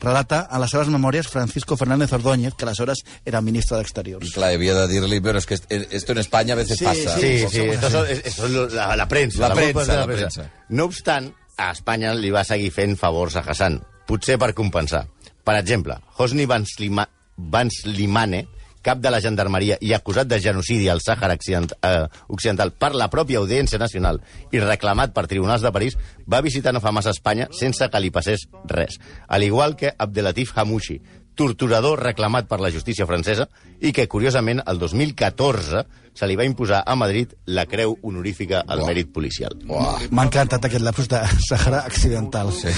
Relata 0.00 0.40
a 0.50 0.58
les 0.62 0.70
seves 0.70 0.88
memòries 0.88 1.26
Francisco 1.26 1.76
Fernández 1.76 2.12
Ordóñez, 2.12 2.54
que 2.54 2.64
aleshores 2.64 3.00
era 3.24 3.40
ministre 3.40 3.76
I 3.76 3.80
d'Exteriors. 3.80 4.30
clar, 4.32 4.52
havia 4.54 4.74
de 4.74 4.86
dir-li, 4.88 5.18
però 5.20 5.38
és 5.38 5.46
que 5.46 5.54
est- 5.54 5.66
esto 5.72 6.12
en 6.12 6.18
España 6.18 6.52
a 6.54 6.56
veces 6.56 6.78
Sí, 6.78 6.84
pasa. 6.84 7.18
Sí, 7.18 7.38
sí, 7.50 7.60
esto 7.60 7.90
son, 7.90 8.06
esto 8.06 8.30
son 8.48 8.74
la, 8.76 8.94
la 8.96 9.08
premsa. 9.08 9.40
La 9.40 9.48
culpa 9.50 9.62
premsa, 9.82 9.92
de 9.92 9.98
la 9.98 10.06
premsa. 10.06 10.50
No 10.68 10.84
obstant, 10.84 11.32
a 11.56 11.72
Espanya 11.72 12.14
li 12.14 12.30
va 12.30 12.44
seguir 12.44 12.70
fent 12.70 12.96
favors 12.96 13.34
a 13.36 13.40
Hassan, 13.40 13.80
potser 14.06 14.38
per 14.38 14.54
compensar. 14.54 15.08
Per 15.42 15.56
exemple, 15.56 15.96
Hosni 16.18 16.46
Banslima, 16.46 17.08
Banslimane, 17.36 18.46
cap 18.88 19.02
de 19.04 19.12
la 19.12 19.20
gendarmeria 19.20 19.76
i 19.84 19.92
acusat 19.92 20.30
de 20.30 20.40
genocidi 20.40 20.88
al 20.88 21.02
Sàhara 21.04 21.36
Occident, 21.36 21.74
eh, 21.84 22.06
Occidental 22.32 22.72
per 22.72 22.94
la 22.96 23.10
pròpia 23.12 23.42
Audiència 23.42 23.80
Nacional 23.80 24.22
i 24.50 24.62
reclamat 24.64 25.12
per 25.12 25.26
tribunals 25.28 25.62
de 25.62 25.72
París, 25.74 25.98
va 26.24 26.40
visitar 26.40 26.72
no 26.72 26.80
fa 26.80 26.92
massa 26.92 27.12
Espanya 27.12 27.50
sense 27.52 27.88
que 27.92 28.00
li 28.00 28.10
passés 28.14 28.48
res. 28.64 28.96
Al 29.28 29.44
igual 29.44 29.76
que 29.76 29.92
Abdelatif 29.98 30.56
Hamouchi, 30.56 31.00
torturador 31.38 32.00
reclamat 32.02 32.48
per 32.50 32.58
la 32.58 32.72
justícia 32.74 33.06
francesa 33.06 33.46
i 33.78 33.92
que, 33.94 34.08
curiosament, 34.10 34.62
el 34.66 34.80
2014 34.80 35.84
se 36.18 36.26
li 36.26 36.34
va 36.34 36.48
imposar 36.48 36.80
a 36.82 36.96
Madrid 36.98 37.36
la 37.46 37.66
creu 37.70 37.94
honorífica 38.02 38.64
al 38.66 38.82
Uah. 38.82 38.88
mèrit 38.90 39.12
policial. 39.14 39.54
M'ha 39.68 40.24
encantat 40.26 40.66
aquest 40.66 40.82
lapsus 40.82 41.12
de 41.12 41.20
Sàhara 41.46 41.84
Accidental. 41.86 42.50
Sí, 42.56 42.72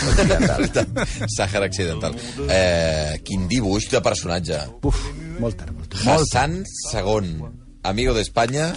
Sàhara 1.39 1.71
Accidental. 1.71 2.19
Eh, 2.51 3.17
quin 3.25 3.49
dibuix 3.49 3.89
de 3.95 4.03
personatge. 4.05 4.61
Uf, 4.85 5.07
molt 5.41 5.59
tard, 5.61 5.75
molt 5.77 5.91
tard. 5.91 6.05
Molt 6.07 6.31
tard. 6.33 6.63
Hassan 6.63 7.05
II, 7.09 7.51
amigo 7.83 8.15
de 8.15 8.23
España. 8.23 8.75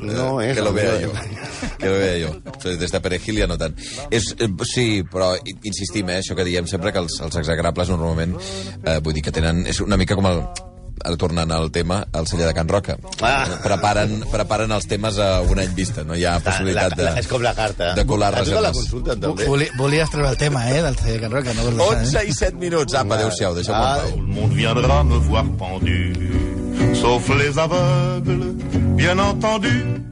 No 0.00 0.40
eh, 0.40 0.50
és 0.50 0.56
que 0.58 0.64
lo 0.66 0.72
vea 0.72 1.00
yo. 1.00 1.12
Que 1.78 1.88
lo 1.88 1.98
vea 1.98 2.18
yo. 2.18 2.34
Des 2.78 2.92
de 2.92 3.00
Perejil 3.00 3.38
ja 3.40 3.48
no 3.48 3.56
tant. 3.58 3.78
És, 4.10 4.34
eh, 4.38 4.50
sí, 4.68 4.86
però 5.08 5.32
insistim, 5.62 6.10
eh, 6.10 6.20
això 6.20 6.36
que 6.38 6.46
diem 6.48 6.68
sempre, 6.70 6.92
que 6.92 7.00
els, 7.02 7.20
els 7.24 7.38
exagrables 7.40 7.94
normalment, 7.94 8.36
eh, 8.82 8.98
vull 9.00 9.16
dir 9.16 9.24
que 9.24 9.34
tenen... 9.34 9.64
És 9.70 9.80
una 9.80 9.96
mica 10.00 10.18
com 10.18 10.28
el 10.28 10.44
tornant 11.18 11.50
al 11.52 11.70
tema, 11.72 12.06
el 12.14 12.26
celler 12.26 12.46
de 12.46 12.54
Can 12.54 12.68
Roca. 12.68 12.96
Ah. 13.20 13.46
Preparen, 13.62 14.22
preparen 14.30 14.72
els 14.72 14.86
temes 14.86 15.18
a 15.18 15.40
un 15.42 15.58
any 15.58 15.74
vista, 15.74 16.04
no 16.04 16.14
hi 16.14 16.24
ha 16.24 16.38
possibilitat 16.40 16.96
de... 16.96 17.02
La, 17.04 17.14
la, 17.16 17.20
és 17.20 17.28
com 17.30 17.42
la 17.42 17.54
carta. 17.54 17.92
de 17.94 18.04
colar 18.06 18.32
A 18.38 18.44
la 18.60 18.72
consulta, 18.72 19.16
també. 19.16 19.46
Voli, 19.48 19.68
volies 19.78 20.10
treure 20.10 20.30
el 20.30 20.36
tema, 20.38 20.68
eh, 20.70 20.82
del 20.82 20.96
celler 20.96 21.18
de 21.18 21.20
Can 21.26 21.32
Roca, 21.32 21.54
no 21.54 21.62
vols 21.70 21.76
deixar, 22.02 22.22
11 22.22 22.22
eh? 22.22 22.28
i 22.28 22.32
7 22.38 22.58
minuts. 22.62 22.94
Apa, 22.94 23.14
adéu-siau, 23.18 23.54
deixeu-me 23.54 23.80
en 23.80 23.86
Ah, 23.86 23.98
pau. 24.02 24.10
Tout 24.10 24.20
le 24.20 24.34
monde 24.40 24.54
viendra 24.54 25.02
me 25.04 25.18
voir 25.28 25.44
pendu, 25.58 26.94
sauf 27.00 27.28
les 27.38 27.58
aveugles, 27.58 28.54
bien 28.96 29.18
entendu. 29.20 30.11